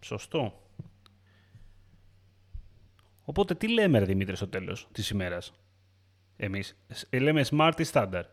Σωστό. 0.00 0.61
Οπότε 3.24 3.54
τι 3.54 3.68
λέμε, 3.68 3.98
ρε 3.98 4.04
Δημήτρη, 4.04 4.36
στο 4.36 4.48
τέλος 4.48 4.88
της 4.92 5.10
ημέρας; 5.10 5.52
Εμείς 6.36 6.78
ε, 7.10 7.18
λέμε 7.18 7.44
smart 7.50 7.72
ή 7.78 7.84
standard. 7.92 8.24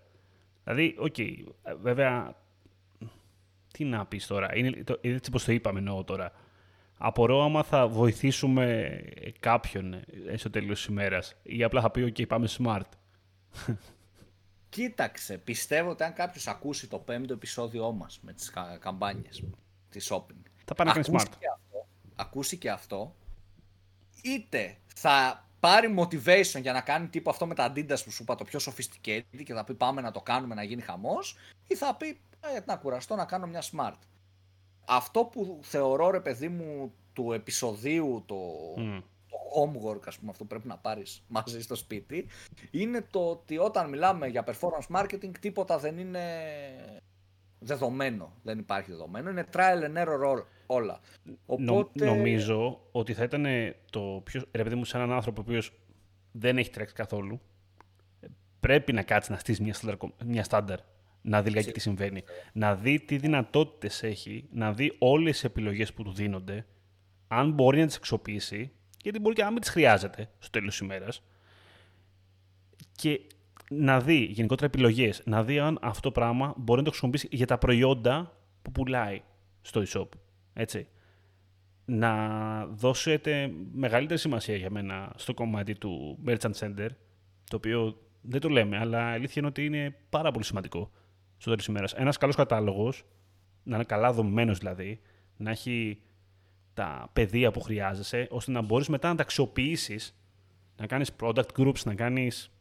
Δηλαδή, 0.64 0.96
OK, 1.00 1.16
okay, 1.18 1.36
βέβαια, 1.82 2.36
τι 3.74 3.84
να 3.84 4.06
πεις 4.06 4.28
τώρα; 4.28 4.56
Είναι 4.58 4.84
το, 4.84 4.98
έτσι 5.02 5.30
όπως 5.30 5.44
το 5.44 5.52
είπαμε 5.52 5.80
εννοώ 5.80 6.04
τώρα. 6.04 6.32
Απορώ 7.02 7.44
άμα 7.44 7.64
θα 7.64 7.88
βοηθήσουμε 7.88 9.00
κάποιον 9.40 9.94
ε, 9.94 10.38
στο 10.38 10.50
τέλος 10.50 10.78
της 10.78 10.86
ημέρας 10.86 11.36
ή 11.44 11.64
απλά 11.64 11.82
θα 11.82 11.92
πει, 11.92 12.14
OK, 12.16 12.28
πάμε 12.28 12.48
smart. 12.58 12.90
Κοίταξε, 14.70 15.38
πιστεύω 15.38 15.90
ότι 15.90 16.04
αν 16.04 16.14
κάποιος 16.14 16.48
ακούσει 16.48 16.88
το 16.88 16.98
πέμπτο 17.00 17.34
επεισόδιό 17.34 17.92
μας 17.92 18.20
με 18.22 18.34
τις 18.34 18.54
καμπάνιες 18.80 19.44
τη 19.90 20.00
shopping. 20.10 20.42
Θα 20.66 20.74
πάει 20.76 20.88
να 20.88 20.94
κάνει 20.94 21.06
smart. 21.12 21.30
Και 21.40 21.48
αυτό, 21.54 21.88
ακούσει 22.16 22.58
και 22.58 22.70
αυτό, 22.70 23.16
είτε 24.24 24.78
θα 24.96 25.48
πάρει 25.60 25.96
motivation 25.98 26.62
για 26.62 26.74
να 26.74 26.82
κάνει 26.82 27.08
τύπο 27.08 27.30
αυτό 27.30 27.46
με 27.48 27.56
τα 27.56 27.72
Adidas 27.72 28.04
που 28.04 28.12
σου 28.12 28.24
είπα 28.24 28.36
το 28.36 28.44
πιο 28.44 28.60
sophisticated 28.64 29.44
και 29.44 29.54
θα 29.54 29.64
πει 29.64 29.74
πάμε 29.74 30.02
να 30.02 30.12
το 30.12 30.22
κάνουμε 30.22 30.56
να 30.56 30.64
γίνει 30.64 30.82
χαμός 30.82 31.36
ή 31.68 31.76
θα 31.76 31.96
πει 31.96 32.20
ε, 32.40 32.60
να 32.66 32.76
κουραστώ 32.76 33.16
να 33.16 33.26
κάνω 33.26 33.48
μια 33.48 33.64
smart. 33.72 33.98
Αυτό 34.86 35.24
που 35.24 35.60
θεωρώ 35.64 36.10
ρε 36.10 36.20
παιδί 36.20 36.50
μου 36.50 36.94
του 37.14 37.32
επεισοδίου 37.32 38.24
το, 38.26 38.36
το 39.30 39.38
homework 39.56 40.02
ας 40.06 40.18
πούμε 40.18 40.32
αυτό 40.32 40.44
που 40.44 40.50
πρέπει 40.50 40.68
να 40.68 40.78
πάρεις 40.78 41.24
μαζί 41.28 41.62
στο 41.62 41.76
σπίτι 41.76 42.28
είναι 42.72 43.08
το 43.12 43.30
ότι 43.30 43.58
όταν 43.58 43.90
μιλάμε 43.90 44.28
για 44.28 44.46
performance 44.48 44.98
marketing 44.98 45.32
τίποτα 45.40 45.78
δεν 45.78 45.98
είναι 45.98 46.24
δεδομένο. 47.60 48.34
Δεν 48.44 48.60
υπάρχει 48.60 48.92
δεδομένο. 48.92 49.30
Είναι 49.30 49.46
trial 49.54 49.84
and 49.84 50.06
error 50.06 50.44
όλα. 50.66 51.00
Οπότε... 51.46 52.06
νομίζω 52.06 52.88
ότι 52.92 53.14
θα 53.14 53.24
ήταν 53.24 53.46
το 53.90 54.22
πιο. 54.24 54.42
Ρε 54.52 54.64
παιδί 54.64 54.76
μου, 54.76 54.86
σε 54.86 54.98
έναν 54.98 55.12
άνθρωπο 55.12 55.42
ο 55.42 55.44
οποίος 55.48 55.72
δεν 56.32 56.58
έχει 56.58 56.70
τρέξει 56.70 56.94
καθόλου, 56.94 57.42
πρέπει 58.60 58.94
να 58.94 59.04
κάτσει 59.04 59.32
να 59.32 59.38
στήσει 59.38 59.64
μια, 59.64 59.76
μια 60.26 60.44
στάνταρ. 60.44 60.80
Να 61.22 61.42
δει 61.42 61.50
λιγάκι 61.50 61.72
τι 61.72 61.80
συμβαίνει. 61.80 62.24
Να 62.54 62.76
δει 62.76 63.00
τι 63.00 63.18
δυνατότητες 63.18 64.04
έχει, 64.04 64.48
να 64.52 64.74
δει 64.74 64.96
όλες 65.00 65.32
τις 65.32 65.44
επιλογές 65.44 65.94
που 65.94 66.04
του 66.04 66.12
δίνονται, 66.12 66.66
αν 67.28 67.52
μπορεί 67.52 67.80
να 67.80 67.86
τις 67.86 67.96
αξιοποιήσει, 67.96 68.72
γιατί 69.02 69.20
μπορεί 69.20 69.36
και 69.36 69.44
να 69.44 69.52
μην 69.52 69.62
τις 69.62 69.70
χρειάζεται 69.70 70.30
στο 70.40 70.50
τέλος 70.50 70.70
της 70.70 70.80
ημέρας. 70.80 71.24
Και 72.92 73.22
να 73.70 74.00
δει 74.00 74.18
γενικότερα 74.18 74.66
επιλογές, 74.66 75.22
να 75.26 75.44
δει 75.44 75.60
αν 75.60 75.78
αυτό 75.82 76.02
το 76.02 76.12
πράγμα 76.12 76.54
μπορεί 76.58 76.80
να 76.80 76.84
το 76.84 76.90
χρησιμοποιήσει 76.90 77.28
για 77.32 77.48
τα 77.48 77.58
προϊόντα 77.58 78.38
που 78.62 78.72
πουλάει 78.72 79.22
στο 79.62 79.84
e-shop. 79.88 80.08
Έτσι. 80.54 80.88
Να 81.86 82.66
δώσετε 82.66 83.52
μεγαλύτερη 83.72 84.20
σημασία 84.20 84.56
για 84.56 84.70
μένα 84.70 85.14
στο 85.16 85.34
κομμάτι 85.34 85.76
του 85.76 86.20
Merchant 86.26 86.52
Center 86.60 86.88
Το 87.50 87.56
οποίο 87.56 88.02
δεν 88.22 88.42
το 88.42 88.50
λέμε, 88.50 88.78
αλλά 88.78 89.12
η 89.12 89.14
αλήθεια 89.14 89.36
είναι 89.38 89.48
ότι 89.48 89.66
είναι 89.66 89.96
πάρα 90.10 90.32
πολύ 90.32 90.46
σημαντικό 90.46 90.92
στο 91.38 91.50
τέλος 91.50 91.68
ημέρας. 91.68 91.94
Ένας 91.94 92.18
καλός 92.18 92.36
κατάλογος, 92.36 93.06
να 93.64 93.76
είναι 93.76 93.86
καλά 93.86 94.12
δομημένος 94.12 94.58
δηλαδή, 94.58 95.02
να 95.38 95.52
έχει 95.52 96.02
τα 96.74 97.10
πεδία 97.14 97.52
που 97.52 97.62
χρειάζεσαι, 97.62 98.28
ώστε 98.30 98.52
να 98.52 98.62
μπορείς 98.62 98.88
μετά 98.88 99.10
να 99.10 99.16
τα 99.16 99.22
αξιοποιήσεις, 99.22 100.20
να 100.78 100.88
κάνεις 100.88 101.12
product 101.22 101.52
groups, 101.58 101.84
να 101.84 101.96
κάνεις 101.96 102.52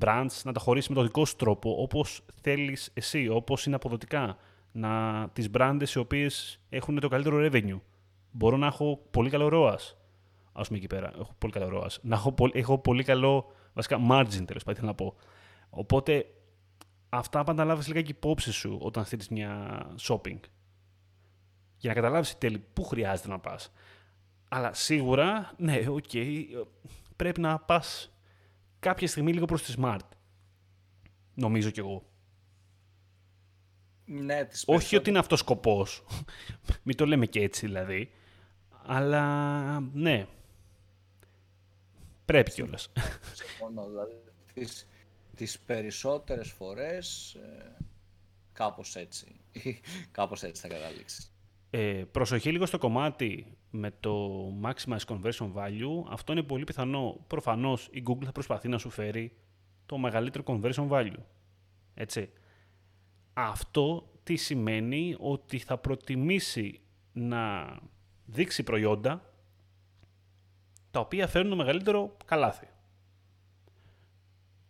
brands, 0.00 0.40
να 0.44 0.52
τα 0.52 0.60
χωρίσει 0.60 0.88
με 0.88 0.94
τον 0.94 1.04
δικό 1.04 1.24
σου 1.24 1.36
τρόπο, 1.36 1.82
όπως 1.82 2.24
θέλεις 2.42 2.90
εσύ, 2.94 3.28
όπως 3.28 3.66
είναι 3.66 3.74
αποδοτικά. 3.74 4.36
Να 4.72 5.28
τις 5.32 5.48
brands 5.58 5.88
οι 5.94 5.98
οποίες 5.98 6.60
έχουν 6.68 7.00
το 7.00 7.08
καλύτερο 7.08 7.48
revenue. 7.50 7.80
Μπορώ 8.30 8.56
να 8.56 8.66
έχω 8.66 9.00
πολύ 9.10 9.30
καλό 9.30 9.48
ROAS. 9.52 9.94
Ας 10.52 10.62
πούμε 10.62 10.78
εκεί 10.78 10.86
πέρα. 10.86 11.12
Έχω 11.18 11.34
πολύ 11.38 11.52
καλό 11.52 11.80
ROAS. 11.80 11.96
Να 12.02 12.16
έχω, 12.16 12.34
έχω 12.52 12.78
πολύ 12.78 13.04
καλό 13.04 13.52
βασικά 13.72 13.98
margin 14.10 14.44
τέλος 14.46 14.64
πάντων 14.64 14.84
να 14.84 14.94
πω. 14.94 15.14
Οπότε 15.70 16.26
αυτά 17.08 17.44
πάντα 17.44 17.64
λάβεις 17.64 17.88
λίγα 17.88 18.02
υπόψη 18.06 18.52
σου 18.52 18.78
όταν 18.82 19.04
θέλει 19.04 19.22
μια 19.30 19.80
shopping. 20.00 20.40
Για 21.76 21.88
να 21.88 21.94
καταλάβεις 21.94 22.38
τέλος 22.38 22.58
πού 22.72 22.84
χρειάζεται 22.84 23.28
να 23.28 23.38
πας. 23.38 23.72
Αλλά 24.48 24.72
σίγουρα, 24.72 25.52
ναι, 25.56 25.84
OK, 25.88 26.04
okay, 26.12 26.44
πρέπει 27.16 27.40
να 27.40 27.58
πας 27.58 28.15
κάποια 28.78 29.08
στιγμή 29.08 29.32
λίγο 29.32 29.44
προς 29.46 29.62
τη 29.62 29.74
smart. 29.78 30.08
Νομίζω 31.34 31.70
κι 31.70 31.78
εγώ. 31.78 32.06
Ναι, 34.04 34.44
τις 34.44 34.64
Όχι 34.66 34.96
ότι 34.96 35.10
είναι 35.10 35.18
αυτός 35.18 35.38
σκοπός. 35.38 36.04
Μην 36.82 36.96
το 36.96 37.06
λέμε 37.06 37.26
και 37.26 37.40
έτσι 37.40 37.66
δηλαδή. 37.66 38.10
Αλλά 38.88 39.80
ναι, 39.80 40.26
Πρέπει 42.26 42.50
κιόλας. 42.50 42.92
Συμφωνώ. 43.34 43.86
Δηλαδή, 43.88 44.14
τις, 44.54 44.86
τις 45.36 45.58
περισσότερες 45.58 46.50
φορές 46.50 47.34
ε, 47.34 47.76
κάπως 48.52 48.96
έτσι. 48.96 49.40
κάπως 50.10 50.42
έτσι 50.42 50.62
θα 50.62 50.68
καταλήξεις. 50.68 51.30
Ε, 51.78 52.04
προσοχή 52.10 52.50
λίγο 52.50 52.66
στο 52.66 52.78
κομμάτι 52.78 53.56
με 53.70 53.90
το 54.00 54.44
Maximize 54.62 55.04
Conversion 55.06 55.52
Value. 55.54 56.04
Αυτό 56.08 56.32
είναι 56.32 56.42
πολύ 56.42 56.64
πιθανό. 56.64 57.24
Προφανώς 57.26 57.88
η 57.92 58.02
Google 58.06 58.24
θα 58.24 58.32
προσπαθεί 58.32 58.68
να 58.68 58.78
σου 58.78 58.90
φέρει 58.90 59.36
το 59.86 59.98
μεγαλύτερο 59.98 60.44
Conversion 60.46 60.88
Value. 60.88 61.18
Έτσι. 61.94 62.30
Αυτό 63.32 64.12
τι 64.22 64.36
σημαίνει; 64.36 65.16
Ότι 65.18 65.58
θα 65.58 65.78
προτιμήσει 65.78 66.80
να 67.12 67.76
δείξει 68.24 68.62
προϊόντα 68.62 69.32
τα 70.90 71.00
οποία 71.00 71.26
φέρνουν 71.26 71.50
το 71.50 71.56
μεγαλύτερο 71.56 72.16
καλάθι. 72.24 72.68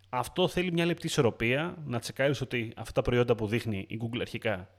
Αυτό 0.08 0.48
θέλει 0.48 0.72
μια 0.72 0.84
λεπτή 0.84 1.06
ισορροπία, 1.06 1.76
να 1.84 1.98
τσεκάρεις 1.98 2.40
ότι 2.40 2.72
αυτά 2.76 2.92
τα 2.92 3.02
προϊόντα 3.02 3.34
που 3.34 3.46
δείχνει 3.46 3.86
η 3.88 4.00
Google 4.02 4.18
αρχικά, 4.20 4.70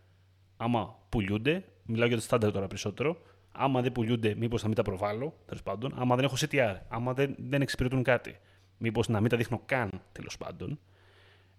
άμα 0.58 1.00
πουλούνται, 1.10 1.66
μιλάω 1.88 2.08
για 2.08 2.18
το 2.18 2.24
στάνταρ 2.24 2.52
τώρα 2.52 2.68
περισσότερο, 2.68 3.18
άμα 3.52 3.82
δεν 3.82 3.92
πουλούνται, 3.92 4.36
μήπως 4.36 4.62
να 4.62 4.68
μην 4.68 4.78
τα 4.78 4.84
προβάλλω, 4.84 5.34
τέλος 5.46 5.64
πάντων, 5.64 5.94
άμα 5.96 6.16
δεν 6.16 6.26
έχω 6.26 6.36
CTR, 6.40 6.76
άμα 6.88 7.14
δεν, 7.14 7.36
δεν 7.38 7.62
εξυπηρετούν 7.62 8.04
κάτι, 8.04 8.40
μήπως 8.78 9.08
να 9.08 9.22
μην 9.22 9.30
τα 9.30 9.38
δείχνω 9.38 9.62
καν, 9.66 10.02
τέλος 10.12 10.38
πάντων. 10.38 10.80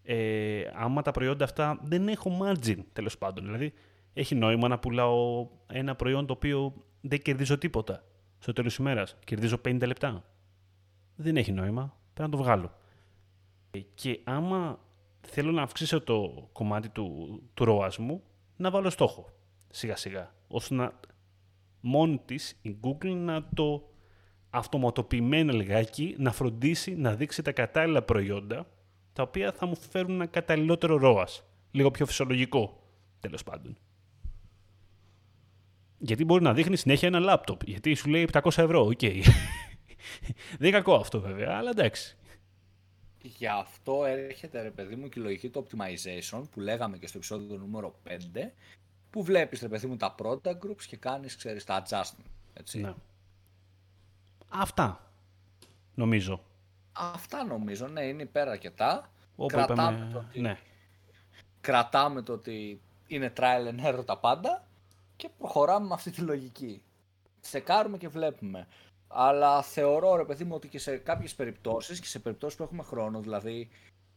Ε, 0.02 0.62
άμα 0.74 1.02
τα 1.02 1.10
προϊόντα 1.10 1.44
αυτά 1.44 1.78
δεν 1.82 2.08
έχω 2.08 2.38
margin, 2.42 2.76
τέλος 2.92 3.18
πάντων. 3.18 3.44
Δηλαδή, 3.44 3.72
έχει 4.12 4.34
νόημα 4.34 4.68
να 4.68 4.78
πουλάω 4.78 5.48
ένα 5.66 5.94
προϊόν 5.94 6.26
το 6.26 6.32
οποίο 6.32 6.74
δεν 7.00 7.22
κερδίζω 7.22 7.58
τίποτα 7.58 8.04
στο 8.38 8.52
τέλος 8.52 8.74
της 8.74 8.84
ημέρας. 8.84 9.16
Κερδίζω 9.24 9.60
50 9.64 9.86
λεπτά. 9.86 10.24
Δεν 11.16 11.36
έχει 11.36 11.52
νόημα. 11.52 11.96
Πρέπει 12.14 12.30
να 12.30 12.36
το 12.36 12.42
βγάλω. 12.42 12.72
Και 13.94 14.20
άμα 14.24 14.78
θέλω 15.20 15.50
να 15.50 15.62
αυξήσω 15.62 16.00
το 16.00 16.48
κομμάτι 16.52 16.88
του, 16.88 17.40
του 17.54 17.64
ROAS 17.68 17.96
μου, 17.96 18.22
να 18.56 18.70
βάλω 18.70 18.90
στόχο 18.90 19.32
σιγά 19.70 19.96
σιγά. 19.96 20.34
ώστε 20.48 20.74
να 20.74 21.00
μόνη 21.80 22.20
της 22.24 22.58
η 22.62 22.76
Google 22.82 23.14
να 23.14 23.48
το 23.54 23.92
αυτοματοποιημένο 24.50 25.52
λιγάκι 25.52 26.14
να 26.18 26.32
φροντίσει 26.32 26.94
να 26.94 27.14
δείξει 27.14 27.42
τα 27.42 27.52
κατάλληλα 27.52 28.02
προϊόντα 28.02 28.66
τα 29.12 29.22
οποία 29.22 29.52
θα 29.52 29.66
μου 29.66 29.76
φέρουν 29.76 30.14
ένα 30.14 30.26
καταλληλότερο 30.26 31.00
ROAS. 31.02 31.42
Λίγο 31.70 31.90
πιο 31.90 32.06
φυσιολογικό, 32.06 32.82
τέλος 33.20 33.42
πάντων. 33.42 33.78
Γιατί 35.98 36.24
μπορεί 36.24 36.42
να 36.42 36.54
δείχνει 36.54 36.76
συνέχεια 36.76 37.08
ένα 37.08 37.18
λάπτοπ. 37.18 37.62
Γιατί 37.64 37.94
σου 37.94 38.08
λέει 38.08 38.28
700 38.32 38.40
ευρώ, 38.44 38.80
OK. 38.80 38.98
Okay. 39.00 39.22
Δεν 40.58 40.68
είναι 40.68 40.70
κακό 40.70 40.94
αυτό 40.94 41.20
βέβαια, 41.20 41.56
αλλά 41.56 41.70
εντάξει. 41.70 42.16
Γι' 43.22 43.46
αυτό 43.46 44.04
έρχεται 44.04 44.62
ρε 44.62 44.70
παιδί 44.70 44.96
μου 44.96 45.08
και 45.08 45.20
η 45.20 45.22
λογική 45.22 45.48
του 45.48 45.66
optimization 45.66 46.42
που 46.50 46.60
λέγαμε 46.60 46.98
και 46.98 47.06
στο 47.06 47.16
επεισόδιο 47.16 47.56
νούμερο 47.56 48.00
5 48.08 48.10
που 49.10 49.22
βλέπεις 49.22 49.60
ρε 49.60 49.68
παιδί 49.68 49.86
μου 49.86 49.96
τα 49.96 50.14
product 50.18 50.58
groups 50.66 50.82
και 50.86 50.96
κάνεις 50.96 51.36
ξέρεις 51.36 51.64
τα 51.64 51.82
adjustment. 51.82 52.30
Έτσι. 52.52 52.80
Ναι. 52.80 52.94
Αυτά 54.48 55.10
νομίζω. 55.94 56.42
Αυτά 56.92 57.44
νομίζω, 57.44 57.86
ναι, 57.86 58.02
είναι 58.02 58.22
υπέρα 58.22 58.50
αρκετά. 58.50 59.10
Κρατάμε, 59.46 59.96
είπαμε... 59.96 60.12
το 60.12 60.18
ότι... 60.18 60.40
ναι. 60.40 60.58
Κρατάμε 61.60 62.22
το 62.22 62.32
ότι 62.32 62.80
είναι 63.06 63.32
trial 63.36 63.74
and 63.74 63.86
error 63.86 64.04
τα 64.06 64.18
πάντα 64.18 64.64
και 65.16 65.28
προχωράμε 65.38 65.86
με 65.86 65.94
αυτή 65.94 66.10
τη 66.10 66.20
λογική. 66.20 66.82
Τσεκάρουμε 67.40 67.98
και 67.98 68.08
βλέπουμε. 68.08 68.66
Αλλά 69.08 69.62
θεωρώ 69.62 70.16
ρε 70.16 70.24
παιδί 70.24 70.44
μου 70.44 70.54
ότι 70.54 70.68
και 70.68 70.78
σε 70.78 70.96
κάποιες 70.96 71.34
περιπτώσεις 71.34 72.00
και 72.00 72.06
σε 72.06 72.18
περιπτώσεις 72.18 72.56
που 72.56 72.62
έχουμε 72.62 72.82
χρόνο 72.82 73.20
δηλαδή 73.20 73.68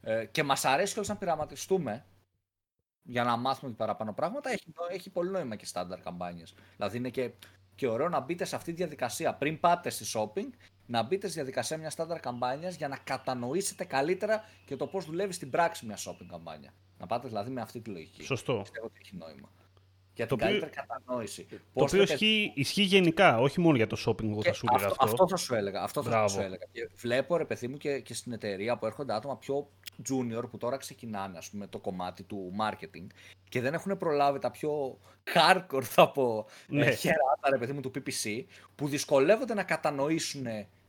ε, 0.01 0.25
και 0.25 0.43
μας 0.43 0.65
αρέσει 0.65 0.91
κιόλας 0.93 1.09
να 1.09 1.17
πειραματιστούμε 1.17 2.05
για 3.03 3.23
να 3.23 3.37
μάθουμε 3.37 3.71
παραπάνω 3.71 4.13
πράγματα 4.13 4.49
έχει, 4.49 4.73
έχει 4.91 5.09
πολύ 5.09 5.29
νόημα 5.29 5.55
και 5.55 5.65
στάνταρ 5.65 5.99
καμπάνιες. 5.99 6.53
Δηλαδή 6.75 6.97
είναι 6.97 7.09
και, 7.09 7.31
και 7.75 7.87
ωραίο 7.87 8.09
να 8.09 8.19
μπείτε 8.19 8.45
σε 8.45 8.55
αυτή 8.55 8.71
τη 8.71 8.77
διαδικασία 8.77 9.33
πριν 9.33 9.59
πάτε 9.59 9.89
στη 9.89 10.05
shopping 10.15 10.49
να 10.85 11.03
μπείτε 11.03 11.27
στη 11.27 11.35
διαδικασία 11.35 11.77
μιας 11.77 11.93
στάνταρ 11.93 12.19
καμπάνιας 12.19 12.75
για 12.75 12.87
να 12.87 12.97
κατανοήσετε 12.97 13.83
καλύτερα 13.83 14.43
και 14.65 14.75
το 14.75 14.87
πώς 14.87 15.05
δουλεύει 15.05 15.33
στην 15.33 15.49
πράξη 15.49 15.85
μια 15.85 15.97
shopping 15.97 16.25
καμπάνια. 16.29 16.73
Να 16.97 17.07
πάτε 17.07 17.27
δηλαδή 17.27 17.51
με 17.51 17.61
αυτή 17.61 17.81
τη 17.81 17.89
λογική. 17.89 18.23
Σωστό. 18.23 18.59
Πιστεύω 18.61 18.85
ότι 18.85 18.99
έχει 19.01 19.15
νόημα 19.15 19.49
για 20.15 20.27
την 20.27 20.37
το 20.37 20.43
καλύτερη 20.45 20.71
κατανόηση. 20.71 21.47
Το 21.49 21.83
οποίο 21.83 22.01
ισχύει, 22.01 22.51
ισχύει, 22.55 22.81
γενικά, 22.81 23.39
όχι 23.39 23.59
μόνο 23.59 23.75
για 23.75 23.87
το 23.87 23.97
shopping, 24.05 24.29
εγώ 24.29 24.43
θα 24.43 24.53
σου 24.53 24.65
έλεγα 24.69 24.87
αυτό. 24.87 25.03
Αυτό 25.03 25.27
θα 25.27 25.35
σου 25.35 25.55
έλεγα. 25.55 25.81
Αυτό 25.81 26.03
θα 26.03 26.27
σου 26.27 26.39
έλεγα. 26.39 26.65
Και 26.71 26.89
βλέπω, 26.95 27.37
ρε 27.37 27.45
παιδί 27.45 27.67
μου, 27.67 27.77
και, 27.77 27.99
και 27.99 28.13
στην 28.13 28.31
εταιρεία 28.31 28.77
που 28.77 28.85
έρχονται 28.85 29.13
άτομα 29.13 29.37
πιο 29.37 29.69
junior 30.09 30.49
που 30.49 30.57
τώρα 30.57 30.77
ξεκινάνε, 30.77 31.37
ας 31.37 31.49
πούμε, 31.49 31.67
το 31.67 31.79
κομμάτι 31.79 32.23
του 32.23 32.53
marketing 32.59 33.07
και 33.49 33.61
δεν 33.61 33.73
έχουν 33.73 33.97
προλάβει 33.97 34.39
τα 34.39 34.51
πιο 34.51 34.99
hardcore, 35.33 35.83
θα 35.83 36.11
πω, 36.11 36.45
ε, 36.71 36.75
ναι. 36.75 36.91
χεράτα, 36.91 37.49
ρε 37.49 37.57
παιδί 37.57 37.73
μου, 37.73 37.81
του 37.81 37.91
PPC, 37.95 38.43
που 38.75 38.87
δυσκολεύονται 38.87 39.53
να 39.53 39.63
κατανοήσουν 39.63 40.45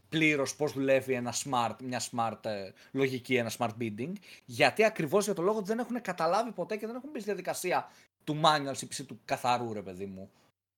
πλήρως 0.09 0.57
πώς 0.57 0.73
δουλεύει 0.73 1.13
ένα 1.13 1.35
smart, 1.45 1.77
μια 1.83 2.01
smart 2.11 2.45
ε, 2.45 2.71
λογική, 2.93 3.37
ένα 3.37 3.51
smart 3.59 3.71
bidding, 3.81 4.13
γιατί 4.45 4.85
ακριβώς 4.85 5.25
για 5.25 5.35
το 5.35 5.43
λόγο 5.43 5.59
ότι 5.59 5.67
δεν 5.67 5.79
έχουν 5.79 6.01
καταλάβει 6.01 6.53
ποτέ 6.53 6.77
και 6.77 6.87
δεν 6.87 6.97
έχουν 6.97 7.11
μπει 7.11 7.19
στη 7.19 7.29
διαδικασία 7.29 7.89
του 8.25 8.41
manual 8.45 8.75
CPC 8.75 9.05
του 9.07 9.21
καθαρού, 9.25 9.73
ρε 9.73 9.83
παιδί 9.83 10.07
μου. 10.07 10.31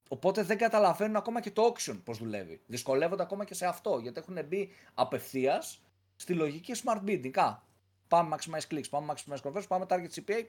Οπότε 0.09 0.43
δεν 0.43 0.59
καταλαβαίνουν 0.59 1.17
ακόμα 1.17 1.41
και 1.41 1.51
το 1.51 1.73
auction 1.73 2.01
πώς 2.05 2.19
δουλεύει. 2.19 2.61
Δυσκολεύονται 2.67 3.23
ακόμα 3.23 3.45
και 3.45 3.55
σε 3.55 3.67
αυτό 3.67 3.99
γιατί 3.99 4.21
έχουν 4.21 4.47
μπει 4.47 4.71
απευθείας 4.95 5.83
στη 6.17 6.35
λογική 6.35 6.73
smart 6.85 7.05
bidding. 7.05 7.37
Α, 7.37 7.59
πάμε 8.09 8.37
maximize 8.37 8.75
clicks, 8.75 8.89
πάμε 8.91 9.15
maximize 9.15 9.51
conversion, 9.51 9.69
πάμε 9.69 9.87
target 9.89 10.09
CPA. 10.15 10.45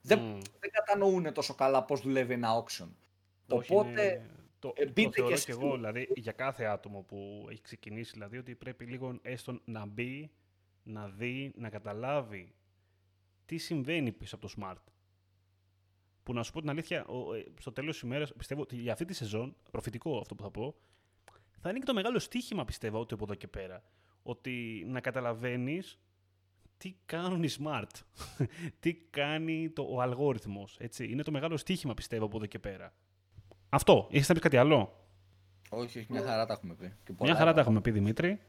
Δεν, 0.00 0.18
mm. 0.18 0.42
δεν 0.60 0.70
κατανοούν 0.70 1.32
τόσο 1.32 1.54
καλά 1.54 1.84
πώς 1.84 2.00
δουλεύει 2.00 2.32
ένα 2.32 2.64
auction. 2.64 2.88
Οπότε. 3.48 4.26
Το, 4.58 4.72
ε, 4.76 4.86
το 4.86 5.10
θεωρώ 5.12 5.34
και, 5.34 5.42
και 5.44 5.52
εγώ, 5.52 5.74
δηλαδή, 5.74 6.08
για 6.14 6.32
κάθε 6.32 6.64
άτομο 6.64 7.00
που 7.00 7.46
έχει 7.50 7.60
ξεκινήσει, 7.62 8.10
δηλαδή, 8.12 8.38
ότι 8.38 8.54
πρέπει 8.54 8.84
λίγο 8.84 9.18
έστω 9.22 9.60
να 9.64 9.86
μπει, 9.86 10.30
να 10.82 11.08
δει, 11.08 11.52
να 11.56 11.68
καταλάβει 11.68 12.54
τι 13.46 13.58
συμβαίνει 13.58 14.12
πίσω 14.12 14.34
από 14.34 14.46
το 14.46 14.54
smart 14.58 14.92
που 16.26 16.32
να 16.32 16.42
σου 16.42 16.52
πω 16.52 16.60
την 16.60 16.70
αλήθεια, 16.70 16.98
ε, 16.98 17.50
στο 17.60 17.72
τέλος 17.72 17.92
της 17.92 18.02
ημέρας 18.02 18.32
πιστεύω 18.36 18.60
ότι 18.60 18.76
για 18.76 18.92
αυτή 18.92 19.04
τη 19.04 19.14
σεζόν, 19.14 19.56
προφητικό 19.70 20.18
αυτό 20.18 20.34
που 20.34 20.42
θα 20.42 20.50
πω, 20.50 20.74
θα 21.60 21.70
είναι 21.70 21.78
και 21.78 21.84
το 21.84 21.94
μεγάλο 21.94 22.18
στίχημα 22.18 22.64
πιστεύω 22.64 23.00
ότι 23.00 23.14
από 23.14 23.24
εδώ 23.24 23.34
και 23.34 23.48
πέρα. 23.48 23.82
Ότι 24.22 24.84
να 24.88 25.00
καταλαβαίνεις 25.00 25.98
τι 26.76 26.96
κάνουν 27.06 27.42
οι 27.42 27.48
smart, 27.58 27.90
τι 28.80 28.94
κάνει 28.94 29.70
το, 29.70 29.86
ο 29.90 30.00
αλγόριθμος, 30.00 30.76
έτσι. 30.78 31.08
Είναι 31.10 31.22
το 31.22 31.30
μεγάλο 31.30 31.56
στίχημα 31.56 31.94
πιστεύω 31.94 32.24
από 32.24 32.36
εδώ 32.36 32.46
και 32.46 32.58
πέρα. 32.58 32.92
Αυτό. 33.68 34.08
Έχεις 34.10 34.28
να 34.28 34.34
πεις 34.34 34.42
κάτι 34.42 34.56
άλλο; 34.56 35.06
Όχι, 35.70 35.98
όχι, 35.98 36.06
μια 36.10 36.22
χαρά 36.22 36.46
τα 36.46 36.52
έχουμε 36.52 36.74
πει. 36.74 36.92
μια 37.20 37.34
χαρά 37.34 37.52
τα 37.52 37.60
έχουμε 37.60 37.80
πει, 37.80 37.90
Δημήτρη. 37.90 38.40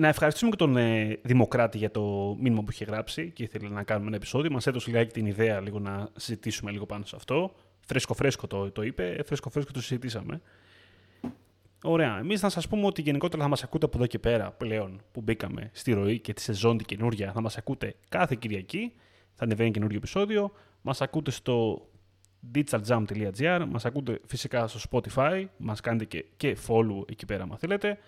Να 0.00 0.08
ευχαριστήσουμε 0.08 0.50
και 0.50 0.56
τον 0.56 0.76
ε, 0.76 1.18
Δημοκράτη 1.22 1.78
για 1.78 1.90
το 1.90 2.36
μήνυμα 2.40 2.62
που 2.62 2.70
είχε 2.70 2.84
γράψει 2.84 3.30
και 3.30 3.42
ήθελε 3.42 3.68
να 3.68 3.82
κάνουμε 3.82 4.06
ένα 4.06 4.16
επεισόδιο. 4.16 4.50
Μας 4.50 4.66
έδωσε 4.66 4.90
λιγάκι 4.90 5.12
την 5.12 5.26
ιδέα 5.26 5.60
λίγο 5.60 5.78
να 5.78 6.08
συζητήσουμε 6.16 6.70
λίγο 6.70 6.86
πάνω 6.86 7.04
σε 7.04 7.16
αυτό. 7.16 7.54
Φρέσκο 7.86 8.14
φρέσκο 8.14 8.46
το, 8.46 8.70
το 8.70 8.82
είπε, 8.82 9.22
φρέσκο 9.26 9.50
φρέσκο 9.50 9.72
το 9.72 9.80
συζητήσαμε. 9.80 10.40
Ωραία. 11.84 12.18
Εμείς 12.18 12.42
να 12.42 12.48
σας 12.48 12.68
πούμε 12.68 12.86
ότι 12.86 13.02
γενικότερα 13.02 13.42
θα 13.42 13.48
μας 13.48 13.62
ακούτε 13.62 13.86
από 13.86 13.96
εδώ 13.96 14.06
και 14.06 14.18
πέρα 14.18 14.50
πλέον 14.50 15.00
που 15.12 15.20
μπήκαμε 15.20 15.70
στη 15.72 15.92
ροή 15.92 16.18
και 16.18 16.32
τη 16.32 16.40
σεζόν 16.40 16.76
την 16.76 16.86
καινούρια. 16.86 17.32
Θα 17.32 17.40
μας 17.40 17.56
ακούτε 17.56 17.94
κάθε 18.08 18.36
Κυριακή. 18.38 18.92
Θα 19.34 19.44
ανεβαίνει 19.44 19.70
καινούριο 19.70 19.96
επεισόδιο. 19.96 20.52
Μας 20.82 21.00
ακούτε 21.00 21.30
στο 21.30 21.88
digitaljam.gr. 22.54 23.64
Μας 23.68 23.84
ακούτε 23.84 24.20
φυσικά 24.26 24.66
στο 24.66 24.80
Spotify. 24.90 25.44
Μας 25.56 25.80
κάνετε 25.80 26.04
και, 26.04 26.24
και 26.36 26.56
follow 26.68 27.10
εκεί 27.10 27.26
πέρα, 27.26 27.42
αν 27.42 27.56
θέλετε. 27.58 27.98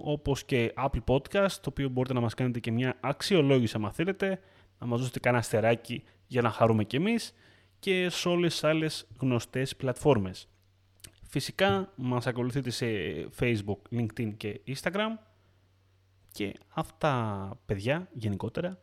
Όπως 0.00 0.44
και 0.44 0.72
Apple 0.76 1.04
Podcast, 1.06 1.52
το 1.52 1.68
οποίο 1.68 1.88
μπορείτε 1.88 2.14
να 2.14 2.20
μας 2.20 2.34
κάνετε 2.34 2.60
και 2.60 2.70
μια 2.70 2.96
αξιολόγηση, 3.00 3.76
αν 3.82 3.92
θέλετε. 3.92 4.40
Να 4.78 4.86
μας 4.86 4.98
δώσετε 4.98 5.18
κανένα 5.18 5.42
αστεράκι 5.42 6.02
για 6.26 6.42
να 6.42 6.50
χαρούμε 6.50 6.84
κι 6.84 6.96
εμείς. 6.96 7.34
Και 7.78 8.08
σε 8.08 8.28
όλες 8.28 8.52
τις 8.52 8.64
άλλες 8.64 9.06
γνωστές 9.20 9.76
πλατφόρμες. 9.76 10.48
Φυσικά 11.28 11.92
μας 11.96 12.26
ακολουθείτε 12.26 12.70
σε 12.70 12.86
Facebook, 13.40 13.78
LinkedIn 13.90 14.32
και 14.36 14.60
Instagram 14.66 15.18
και 16.32 16.54
αυτά 16.68 17.50
παιδιά 17.66 18.08
γενικότερα 18.12 18.78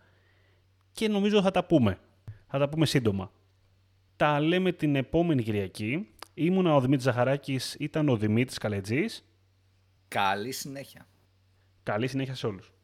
και 0.91 1.07
νομίζω 1.07 1.41
θα 1.41 1.51
τα 1.51 1.65
πούμε. 1.65 1.99
Θα 2.47 2.59
τα 2.59 2.69
πούμε 2.69 2.85
σύντομα. 2.85 3.31
Τα 4.15 4.39
λέμε 4.39 4.71
την 4.71 4.95
επόμενη 4.95 5.43
Κυριακή. 5.43 6.07
Ήμουνα 6.33 6.75
ο 6.75 6.81
Δημήτρης 6.81 7.03
Ζαχαράκης, 7.03 7.75
ήταν 7.79 8.09
ο 8.09 8.17
Δημήτρης 8.17 8.57
Καλετζής. 8.57 9.26
Καλή 10.07 10.51
συνέχεια. 10.51 11.07
Καλή 11.83 12.07
συνέχεια 12.07 12.35
σε 12.35 12.47
όλους. 12.47 12.73